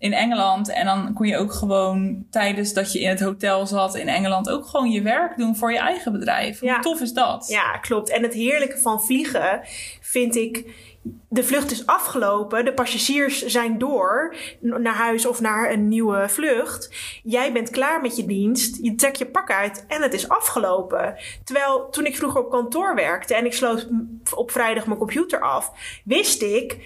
in 0.01 0.13
Engeland. 0.13 0.69
En 0.73 0.85
dan 0.85 1.13
kon 1.13 1.27
je 1.27 1.37
ook 1.37 1.53
gewoon 1.53 2.25
tijdens 2.29 2.73
dat 2.73 2.91
je 2.91 2.99
in 2.99 3.09
het 3.09 3.19
hotel 3.19 3.67
zat 3.67 3.95
in 3.95 4.07
Engeland 4.07 4.49
ook 4.49 4.65
gewoon 4.65 4.91
je 4.91 5.01
werk 5.01 5.37
doen 5.37 5.55
voor 5.55 5.71
je 5.71 5.79
eigen 5.79 6.11
bedrijf. 6.11 6.59
Hoe 6.59 6.69
Ja. 6.69 6.79
tof 6.79 7.01
is 7.01 7.13
dat? 7.13 7.45
Ja, 7.47 7.77
klopt. 7.77 8.09
En 8.09 8.23
het 8.23 8.33
heerlijke 8.33 8.77
van 8.77 9.01
vliegen 9.03 9.61
vind 10.01 10.35
ik. 10.35 10.89
De 11.29 11.43
vlucht 11.43 11.71
is 11.71 11.85
afgelopen, 11.85 12.65
de 12.65 12.73
passagiers 12.73 13.45
zijn 13.45 13.77
door 13.77 14.35
naar 14.59 14.93
huis 14.95 15.25
of 15.25 15.39
naar 15.41 15.71
een 15.71 15.87
nieuwe 15.87 16.29
vlucht. 16.29 16.89
Jij 17.23 17.51
bent 17.53 17.69
klaar 17.69 18.01
met 18.01 18.15
je 18.17 18.25
dienst, 18.25 18.77
je 18.81 18.95
trekt 18.95 19.17
je 19.17 19.25
pak 19.25 19.51
uit 19.51 19.85
en 19.87 20.01
het 20.01 20.13
is 20.13 20.29
afgelopen. 20.29 21.15
Terwijl 21.43 21.89
toen 21.89 22.05
ik 22.05 22.15
vroeger 22.15 22.41
op 22.43 22.51
kantoor 22.51 22.95
werkte 22.95 23.35
en 23.35 23.45
ik 23.45 23.53
sloot 23.53 23.87
op 24.35 24.51
vrijdag 24.51 24.85
mijn 24.85 24.99
computer 24.99 25.39
af, 25.41 25.71
wist 26.05 26.41
ik. 26.41 26.77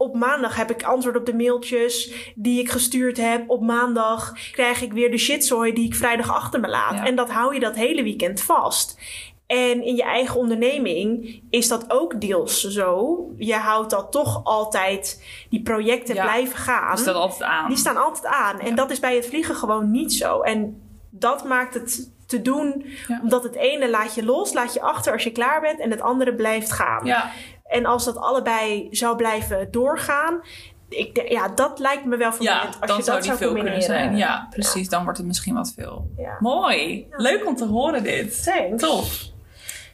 Op 0.00 0.14
maandag 0.14 0.56
heb 0.56 0.70
ik 0.70 0.82
antwoord 0.82 1.16
op 1.16 1.26
de 1.26 1.34
mailtjes 1.34 2.12
die 2.34 2.60
ik 2.60 2.70
gestuurd 2.70 3.16
heb. 3.16 3.50
Op 3.50 3.62
maandag 3.62 4.32
krijg 4.52 4.82
ik 4.82 4.92
weer 4.92 5.10
de 5.10 5.18
shitzooi 5.18 5.72
die 5.72 5.84
ik 5.86 5.94
vrijdag 5.94 6.34
achter 6.34 6.60
me 6.60 6.68
laat. 6.68 6.94
Ja. 6.94 7.06
En 7.06 7.16
dat 7.16 7.30
hou 7.30 7.54
je 7.54 7.60
dat 7.60 7.74
hele 7.76 8.02
weekend 8.02 8.40
vast. 8.42 8.98
En 9.46 9.84
in 9.84 9.96
je 9.96 10.02
eigen 10.02 10.36
onderneming 10.40 11.42
is 11.50 11.68
dat 11.68 11.84
ook 11.90 12.20
deels 12.20 12.60
zo. 12.60 13.18
Je 13.36 13.54
houdt 13.54 13.90
dat 13.90 14.12
toch 14.12 14.44
altijd, 14.44 15.24
die 15.50 15.62
projecten 15.62 16.14
Ja. 16.14 16.22
blijven 16.22 16.58
gaan. 16.58 16.94
Die 16.94 17.02
staat 17.04 17.14
altijd 17.14 17.42
aan. 17.42 17.68
Die 17.68 17.76
staan 17.78 17.96
altijd 17.96 18.26
aan. 18.26 18.60
En 18.60 18.74
dat 18.74 18.90
is 18.90 19.00
bij 19.00 19.14
het 19.14 19.26
vliegen 19.26 19.54
gewoon 19.54 19.90
niet 19.90 20.12
zo. 20.12 20.40
En 20.40 20.80
dat 21.10 21.44
maakt 21.44 21.74
het 21.74 22.12
te 22.28 22.42
doen, 22.42 22.84
Ja. 23.08 23.20
omdat 23.22 23.42
het 23.42 23.54
ene 23.54 23.90
laat 23.90 24.14
je 24.14 24.24
los, 24.24 24.52
laat 24.52 24.74
je 24.74 24.80
achter 24.80 25.12
als 25.12 25.24
je 25.24 25.30
klaar 25.32 25.60
bent. 25.60 25.80
En 25.80 25.90
het 25.90 26.00
andere 26.00 26.34
blijft 26.34 26.72
gaan. 26.72 27.04
Ja, 27.06 27.30
En 27.64 27.86
als 27.86 28.04
dat 28.04 28.16
allebei 28.16 28.88
zou 28.90 29.16
blijven 29.16 29.70
doorgaan. 29.70 30.40
Ik, 30.88 31.14
denk- 31.14 31.28
ja, 31.28 31.48
dat 31.48 31.78
lijkt 31.78 32.04
me 32.04 32.16
wel 32.16 32.30
ja 32.30 32.34
vermoeiend. 32.36 32.80
als 32.80 32.88
dan 32.88 32.96
je 32.96 33.02
zou 33.02 33.16
dat 33.16 33.26
die 33.26 33.36
zou 33.36 33.52
veel 33.52 33.62
kunnen 33.62 33.82
zijn. 33.82 34.16
Ja, 34.16 34.46
precies. 34.50 34.88
Dan 34.88 35.02
wordt 35.02 35.18
het 35.18 35.26
misschien 35.26 35.54
wat 35.54 35.72
veel. 35.76 36.10
Ja. 36.16 36.36
Mooi. 36.40 37.06
Leuk 37.10 37.46
om 37.46 37.56
te 37.56 37.64
horen 37.66 38.02
dit. 38.02 38.44
Thanks. 38.44 38.82
Tof. 38.82 39.22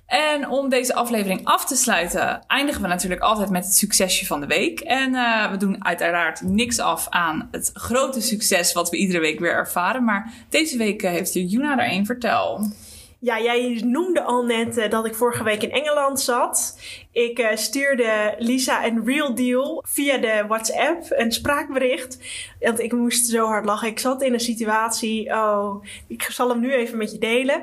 En 0.07 0.49
om 0.49 0.69
deze 0.69 0.95
aflevering 0.95 1.40
af 1.45 1.67
te 1.67 1.77
sluiten, 1.77 2.45
eindigen 2.47 2.83
we 2.83 2.88
natuurlijk 2.88 3.21
altijd 3.21 3.51
met 3.51 3.64
het 3.64 3.75
succesje 3.75 4.27
van 4.27 4.40
de 4.40 4.47
week. 4.47 4.81
En 4.81 5.14
eh, 5.14 5.51
we 5.51 5.57
doen 5.57 5.85
uiteraard 5.85 6.40
niks 6.43 6.79
af 6.79 7.07
aan 7.11 7.49
het 7.51 7.71
grote 7.75 8.21
succes 8.21 8.73
wat 8.73 8.90
we 8.90 8.97
iedere 8.97 9.21
week 9.21 9.40
weer 9.40 9.53
ervaren. 9.53 10.05
Maar 10.05 10.33
deze 10.49 10.77
week 10.77 11.03
eh, 11.03 11.11
heeft 11.11 11.33
Juna 11.33 11.79
er 11.79 11.93
een. 11.93 12.07
Vertel. 12.07 12.73
Ja, 13.19 13.40
jij 13.40 13.83
noemde 13.85 14.23
al 14.23 14.45
net 14.45 14.77
eh, 14.77 14.90
dat 14.90 15.07
ik 15.07 15.14
vorige 15.14 15.45
week 15.45 15.62
in 15.62 15.71
Engeland 15.71 16.21
zat. 16.21 16.79
Ik 17.12 17.51
stuurde 17.55 18.35
Lisa 18.38 18.87
een 18.87 19.05
real 19.05 19.35
deal 19.35 19.85
via 19.87 20.19
de 20.19 20.45
WhatsApp, 20.49 21.05
een 21.09 21.33
spraakbericht. 21.33 22.19
Want 22.61 22.81
ik 22.81 22.93
moest 22.93 23.27
zo 23.27 23.47
hard 23.47 23.64
lachen. 23.64 23.88
Ik 23.88 23.99
zat 23.99 24.23
in 24.23 24.33
een 24.33 24.40
situatie, 24.40 25.31
oh, 25.31 25.85
ik 26.07 26.23
zal 26.23 26.49
hem 26.49 26.61
nu 26.61 26.73
even 26.73 26.99
met 26.99 27.12
je 27.12 27.19
delen. 27.19 27.62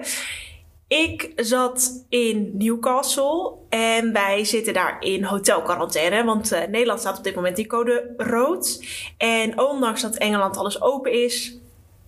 Ik 0.92 1.32
zat 1.36 2.06
in 2.10 2.52
Newcastle 2.54 3.54
en 3.70 4.14
wij 4.14 4.46
zitten 4.46 4.74
daar 4.74 4.98
in 5.00 5.24
hotelquarantaine. 5.24 6.24
Want 6.24 6.54
uh, 6.54 6.60
Nederland 6.60 7.00
staat 7.00 7.18
op 7.18 7.24
dit 7.24 7.36
moment 7.36 7.58
in 7.58 7.68
code 7.68 8.14
rood. 8.18 8.84
En 9.18 9.60
ondanks 9.60 10.02
dat 10.02 10.16
Engeland 10.16 10.58
alles 10.58 10.82
open 10.82 11.24
is, 11.24 11.58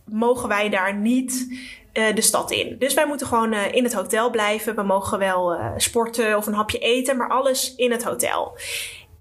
mogen 0.05 0.47
wij 0.47 0.69
daar 0.69 0.95
niet 0.95 1.47
uh, 1.93 2.15
de 2.15 2.21
stad 2.21 2.51
in. 2.51 2.75
Dus 2.79 2.93
wij 2.93 3.07
moeten 3.07 3.27
gewoon 3.27 3.53
uh, 3.53 3.73
in 3.73 3.83
het 3.83 3.93
hotel 3.93 4.29
blijven. 4.29 4.75
We 4.75 4.83
mogen 4.83 5.19
wel 5.19 5.57
sporten 5.77 6.37
of 6.37 6.47
een 6.47 6.53
hapje 6.53 6.79
eten, 6.79 7.17
maar 7.17 7.29
alles 7.29 7.75
in 7.75 7.91
het 7.91 8.03
hotel. 8.03 8.57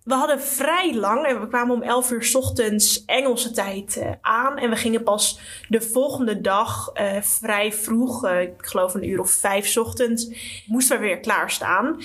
We 0.04 0.14
hadden 0.14 0.40
vrij 0.40 0.94
lang 0.94 1.26
en 1.26 1.40
we 1.40 1.48
kwamen 1.48 1.74
om 1.74 1.82
11 1.82 2.10
uur 2.10 2.24
s 2.24 2.34
ochtends 2.34 3.04
Engelse 3.04 3.50
tijd 3.50 3.96
uh, 3.96 4.10
aan. 4.20 4.58
En 4.58 4.70
we 4.70 4.76
gingen 4.76 5.02
pas 5.02 5.40
de 5.68 5.80
volgende 5.80 6.40
dag 6.40 6.90
uh, 6.94 7.20
vrij 7.20 7.72
vroeg, 7.72 8.24
uh, 8.24 8.40
ik 8.40 8.54
geloof 8.56 8.94
een 8.94 9.08
uur 9.08 9.20
of 9.20 9.30
vijf 9.30 9.66
s 9.66 9.76
ochtends, 9.76 10.28
moesten 10.66 11.00
we 11.00 11.04
weer 11.04 11.20
klaarstaan. 11.20 12.00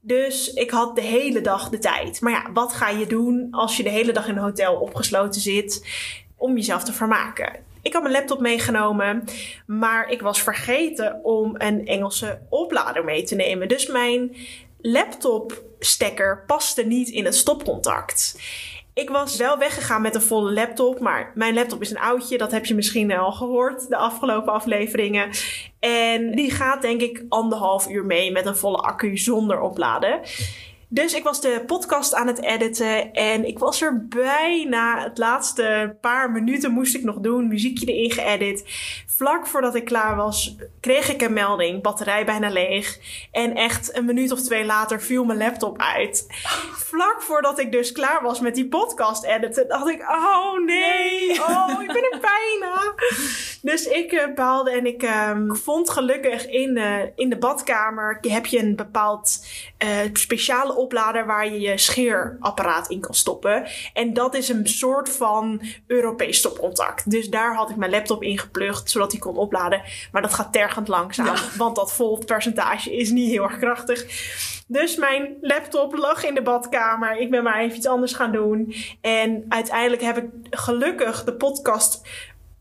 Dus 0.00 0.52
ik 0.52 0.70
had 0.70 0.94
de 0.94 1.02
hele 1.02 1.40
dag 1.40 1.68
de 1.68 1.78
tijd. 1.78 2.20
Maar 2.20 2.32
ja, 2.32 2.52
wat 2.52 2.72
ga 2.72 2.88
je 2.88 3.06
doen 3.06 3.48
als 3.50 3.76
je 3.76 3.82
de 3.82 3.88
hele 3.88 4.12
dag 4.12 4.28
in 4.28 4.36
een 4.36 4.42
hotel 4.42 4.74
opgesloten 4.74 5.40
zit 5.40 5.86
om 6.36 6.56
jezelf 6.56 6.84
te 6.84 6.92
vermaken? 6.92 7.70
Ik 7.82 7.92
had 7.92 8.02
mijn 8.02 8.14
laptop 8.14 8.40
meegenomen, 8.40 9.24
maar 9.66 10.10
ik 10.10 10.20
was 10.20 10.42
vergeten 10.42 11.24
om 11.24 11.54
een 11.58 11.86
Engelse 11.86 12.40
oplader 12.48 13.04
mee 13.04 13.22
te 13.22 13.34
nemen. 13.34 13.68
Dus 13.68 13.86
mijn 13.86 14.36
laptopstekker 14.82 16.44
paste 16.46 16.82
niet 16.82 17.08
in 17.08 17.24
het 17.24 17.34
stopcontact. 17.34 18.36
Ik 18.94 19.10
was 19.10 19.36
wel 19.36 19.58
weggegaan 19.58 20.02
met 20.02 20.14
een 20.14 20.22
volle 20.22 20.52
laptop, 20.52 21.00
maar 21.00 21.32
mijn 21.34 21.54
laptop 21.54 21.80
is 21.80 21.90
een 21.90 21.98
oudje. 21.98 22.38
Dat 22.38 22.50
heb 22.52 22.66
je 22.66 22.74
misschien 22.74 23.12
al 23.12 23.32
gehoord 23.32 23.88
de 23.88 23.96
afgelopen 23.96 24.52
afleveringen. 24.52 25.30
En 25.80 26.34
die 26.34 26.50
gaat 26.50 26.82
denk 26.82 27.00
ik 27.00 27.24
anderhalf 27.28 27.88
uur 27.88 28.04
mee 28.04 28.32
met 28.32 28.46
een 28.46 28.56
volle 28.56 28.76
accu 28.76 29.16
zonder 29.16 29.60
opladen. 29.60 30.20
Dus 30.94 31.14
ik 31.14 31.22
was 31.22 31.40
de 31.40 31.62
podcast 31.66 32.14
aan 32.14 32.26
het 32.26 32.42
editen 32.42 33.12
en 33.12 33.46
ik 33.46 33.58
was 33.58 33.82
er 33.82 34.06
bijna. 34.06 35.02
Het 35.02 35.18
laatste 35.18 35.96
paar 36.00 36.30
minuten 36.30 36.72
moest 36.72 36.94
ik 36.94 37.02
nog 37.02 37.16
doen, 37.16 37.48
muziekje 37.48 37.86
erin 37.86 38.10
geëdit. 38.10 38.64
Vlak 39.06 39.46
voordat 39.46 39.74
ik 39.74 39.84
klaar 39.84 40.16
was, 40.16 40.56
kreeg 40.80 41.08
ik 41.08 41.22
een 41.22 41.32
melding, 41.32 41.82
batterij 41.82 42.24
bijna 42.24 42.50
leeg. 42.50 42.98
En 43.30 43.54
echt 43.54 43.96
een 43.96 44.04
minuut 44.04 44.32
of 44.32 44.40
twee 44.40 44.64
later 44.64 45.00
viel 45.02 45.24
mijn 45.24 45.38
laptop 45.38 45.78
uit. 45.78 46.26
Vlak 46.72 47.22
voordat 47.22 47.58
ik 47.58 47.72
dus 47.72 47.92
klaar 47.92 48.22
was 48.22 48.40
met 48.40 48.54
die 48.54 48.68
podcast 48.68 49.24
editen, 49.24 49.68
dacht 49.68 49.88
ik, 49.88 50.00
oh 50.00 50.64
nee, 50.64 51.40
oh 51.40 51.80
ik 51.80 51.86
ben 51.86 52.10
er 52.10 52.20
bijna. 52.20 52.94
Dus 53.62 53.86
ik 53.86 54.12
uh, 54.12 54.34
baalde 54.34 54.70
en 54.70 54.86
ik 54.86 55.02
uh, 55.02 55.30
vond 55.46 55.90
gelukkig 55.90 56.46
in, 56.46 56.76
uh, 56.76 56.98
in 57.16 57.30
de 57.30 57.38
badkamer, 57.38 58.18
heb 58.20 58.46
je 58.46 58.58
een 58.58 58.76
bepaald 58.76 59.46
uh, 59.84 59.88
speciale 60.12 60.76
oplader 60.82 61.26
waar 61.26 61.46
je 61.46 61.60
je 61.60 61.78
scheerapparaat 61.78 62.88
in 62.88 63.00
kan 63.00 63.14
stoppen. 63.14 63.66
En 63.92 64.14
dat 64.14 64.34
is 64.34 64.48
een 64.48 64.68
soort 64.68 65.10
van 65.10 65.62
Europees 65.86 66.38
stopcontact. 66.38 67.10
Dus 67.10 67.30
daar 67.30 67.54
had 67.54 67.70
ik 67.70 67.76
mijn 67.76 67.90
laptop 67.90 68.22
in 68.22 68.38
geplucht, 68.38 68.90
zodat 68.90 69.12
hij 69.12 69.20
kon 69.20 69.36
opladen. 69.36 69.82
Maar 70.12 70.22
dat 70.22 70.34
gaat 70.34 70.52
tergend 70.52 70.88
langzaam, 70.88 71.26
ja. 71.26 71.36
want 71.56 71.76
dat 71.76 71.92
voltpercentage 71.92 72.96
is 72.96 73.10
niet 73.10 73.30
heel 73.30 73.42
erg 73.42 73.58
krachtig. 73.58 74.06
Dus 74.66 74.96
mijn 74.96 75.36
laptop 75.40 75.96
lag 75.96 76.24
in 76.24 76.34
de 76.34 76.42
badkamer. 76.42 77.16
Ik 77.16 77.30
ben 77.30 77.42
maar 77.42 77.60
even 77.60 77.76
iets 77.76 77.86
anders 77.86 78.12
gaan 78.12 78.32
doen. 78.32 78.74
En 79.00 79.44
uiteindelijk 79.48 80.02
heb 80.02 80.16
ik 80.16 80.28
gelukkig 80.50 81.24
de 81.24 81.34
podcast 81.34 82.02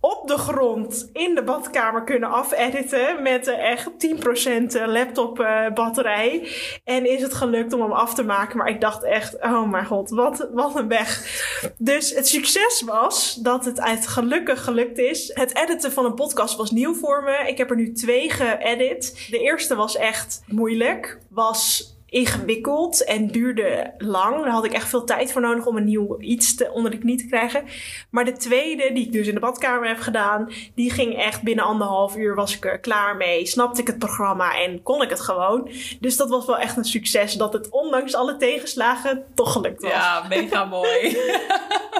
op 0.02 0.28
de 0.28 0.38
grond 0.38 1.10
in 1.14 1.36
de 1.36 1.44
badkamer 1.44 2.04
kunnen 2.04 2.30
afediten 2.30 3.22
met 3.22 3.48
echt 3.48 3.90
10% 3.90 4.86
laptop 4.86 5.40
uh, 5.40 5.68
batterij. 5.74 6.48
En 6.84 7.10
is 7.10 7.22
het 7.22 7.34
gelukt 7.34 7.74
om 7.74 7.82
hem 7.82 7.92
af 7.92 8.14
te 8.14 8.24
maken. 8.24 8.58
Maar 8.58 8.70
ik 8.70 8.82
dacht 8.82 9.04
echt, 9.04 9.36
oh 9.42 9.70
mijn 9.70 9.86
god, 9.86 10.10
wat, 10.10 10.50
wat 10.54 10.76
een 10.76 10.88
weg. 10.88 11.40
Dus 11.78 12.14
het 12.14 12.28
succes 12.28 12.84
was 12.86 13.36
dat 13.36 13.66
het 13.66 13.82
uit 13.82 14.08
gelukkig 14.08 14.64
gelukt 14.64 14.98
is. 14.98 15.32
Het 15.34 15.56
editen 15.56 15.92
van 15.92 16.06
een 16.06 16.16
podcast 16.16 16.58
was 16.58 16.72
nieuw 16.72 16.94
voor 16.94 17.24
me. 17.24 17.48
Ik 17.48 17.58
heb 17.58 17.70
er 17.70 17.76
nu 17.76 17.92
twee 17.92 18.30
geëdit. 18.30 19.28
De 19.30 19.40
eerste 19.40 19.76
was 19.76 19.96
echt 19.96 20.44
moeilijk. 20.48 21.20
Was 21.30 21.91
ingewikkeld 22.12 23.04
en 23.04 23.28
duurde 23.28 23.94
lang. 23.98 24.44
Daar 24.44 24.52
had 24.52 24.66
ik 24.66 24.74
echt 24.74 24.90
veel 24.90 25.04
tijd 25.04 25.32
voor 25.32 25.42
nodig 25.42 25.66
om 25.66 25.78
een 25.78 25.84
nieuw 25.84 26.20
iets 26.20 26.56
te, 26.56 26.72
onder 26.72 26.92
de 26.92 26.98
knie 26.98 27.18
te 27.18 27.28
krijgen. 27.28 27.64
Maar 28.10 28.26
de 28.26 28.32
tweede, 28.32 28.94
die 28.94 29.06
ik 29.06 29.12
dus 29.12 29.28
in 29.28 29.34
de 29.34 29.40
badkamer 29.40 29.88
heb 29.88 30.00
gedaan, 30.00 30.52
die 30.76 30.92
ging 30.92 31.18
echt 31.18 31.42
binnen 31.42 31.66
anderhalf 31.66 32.16
uur 32.16 32.36
was 32.36 32.56
ik 32.56 32.66
er 32.66 32.80
klaar 32.80 33.16
mee. 33.16 33.46
Snapte 33.46 33.82
ik 33.82 33.88
het 33.88 34.00
programma 34.00 34.58
en 34.58 34.84
kon 34.84 35.02
ik 35.02 35.10
het 35.10 35.22
gewoon. 35.22 35.70
Dus 36.00 36.18
dat 36.18 36.30
was 36.30 36.46
wel 36.46 36.58
echt 36.58 36.78
een 36.78 36.86
succes 36.86 37.34
dat 37.34 37.54
het 37.54 37.70
ondanks 37.70 38.16
alle 38.16 38.38
tegenslagen 38.38 39.24
toch 39.36 39.52
gelukt 39.52 39.82
was. 39.82 39.92
Ja, 39.92 40.26
mega 40.30 40.66
mooi. 40.80 41.18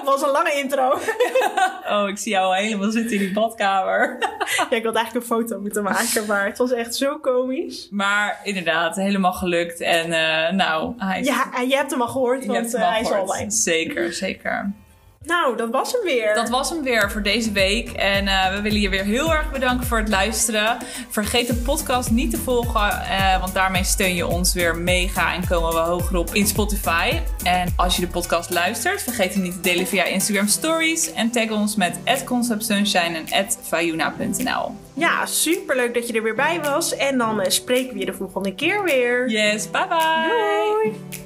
was 0.04 0.22
een 0.22 0.30
lange 0.30 0.52
intro. 0.52 0.98
oh, 1.94 2.08
ik 2.08 2.18
zie 2.18 2.32
jou 2.32 2.46
al 2.46 2.54
helemaal 2.54 2.90
zitten 2.90 3.12
in 3.12 3.18
die 3.18 3.32
badkamer. 3.32 4.16
ja, 4.56 4.76
ik 4.76 4.84
had 4.84 4.94
eigenlijk 4.94 5.14
een 5.14 5.36
foto 5.36 5.60
moeten 5.60 5.82
maken, 5.82 6.26
maar 6.26 6.46
het 6.46 6.58
was 6.58 6.72
echt 6.72 6.94
zo 6.94 7.18
komisch. 7.18 7.88
Maar 7.90 8.40
inderdaad, 8.44 8.96
helemaal 8.96 9.32
gelukt. 9.32 9.80
En 9.80 10.01
en 10.02 10.50
uh, 10.50 10.56
nou, 10.56 10.94
hij 10.96 11.20
is... 11.20 11.26
Ja, 11.26 11.54
en 11.54 11.68
je 11.68 11.74
hebt 11.74 11.90
hem 11.90 12.00
al 12.00 12.08
gehoord, 12.08 12.44
want 12.46 12.74
uh, 12.74 12.90
hij 12.90 13.00
is 13.00 13.10
online. 13.10 13.50
Zeker, 13.50 14.12
zeker. 14.12 14.72
Nou, 15.24 15.56
dat 15.56 15.70
was 15.70 15.92
hem 15.92 16.02
weer. 16.02 16.34
Dat 16.34 16.48
was 16.48 16.70
hem 16.70 16.82
weer 16.82 17.10
voor 17.10 17.22
deze 17.22 17.52
week. 17.52 17.90
En 17.92 18.24
uh, 18.24 18.54
we 18.54 18.60
willen 18.60 18.80
je 18.80 18.88
weer 18.88 19.04
heel 19.04 19.32
erg 19.32 19.52
bedanken 19.52 19.86
voor 19.86 19.98
het 19.98 20.08
luisteren. 20.08 20.78
Vergeet 21.08 21.46
de 21.46 21.54
podcast 21.54 22.10
niet 22.10 22.30
te 22.30 22.38
volgen, 22.38 22.90
uh, 22.90 23.40
want 23.40 23.54
daarmee 23.54 23.84
steun 23.84 24.14
je 24.14 24.26
ons 24.26 24.54
weer 24.54 24.76
mega 24.76 25.34
en 25.34 25.46
komen 25.48 25.72
we 25.72 25.78
hoger 25.78 26.16
op 26.16 26.34
in 26.34 26.46
Spotify. 26.46 27.20
En 27.42 27.72
als 27.76 27.96
je 27.96 28.00
de 28.00 28.08
podcast 28.08 28.50
luistert, 28.50 29.02
vergeet 29.02 29.34
hem 29.34 29.42
niet 29.42 29.52
te 29.52 29.60
delen 29.60 29.86
via 29.86 30.04
Instagram 30.04 30.46
Stories. 30.46 31.12
En 31.12 31.30
tag 31.30 31.50
ons 31.50 31.76
met 31.76 31.98
conceptsunshine 32.24 33.22
en 33.30 33.46
@fayuna.nl. 33.62 34.74
Ja, 34.94 35.26
superleuk 35.26 35.94
dat 35.94 36.06
je 36.06 36.12
er 36.12 36.22
weer 36.22 36.34
bij 36.34 36.60
was. 36.60 36.96
En 36.96 37.18
dan 37.18 37.40
uh, 37.40 37.46
spreken 37.48 37.92
we 37.92 37.98
je 37.98 38.06
de 38.06 38.12
volgende 38.12 38.54
keer 38.54 38.84
weer. 38.84 39.30
Yes, 39.30 39.70
bye 39.70 39.86
bye. 39.88 40.28
Doei. 40.28 41.21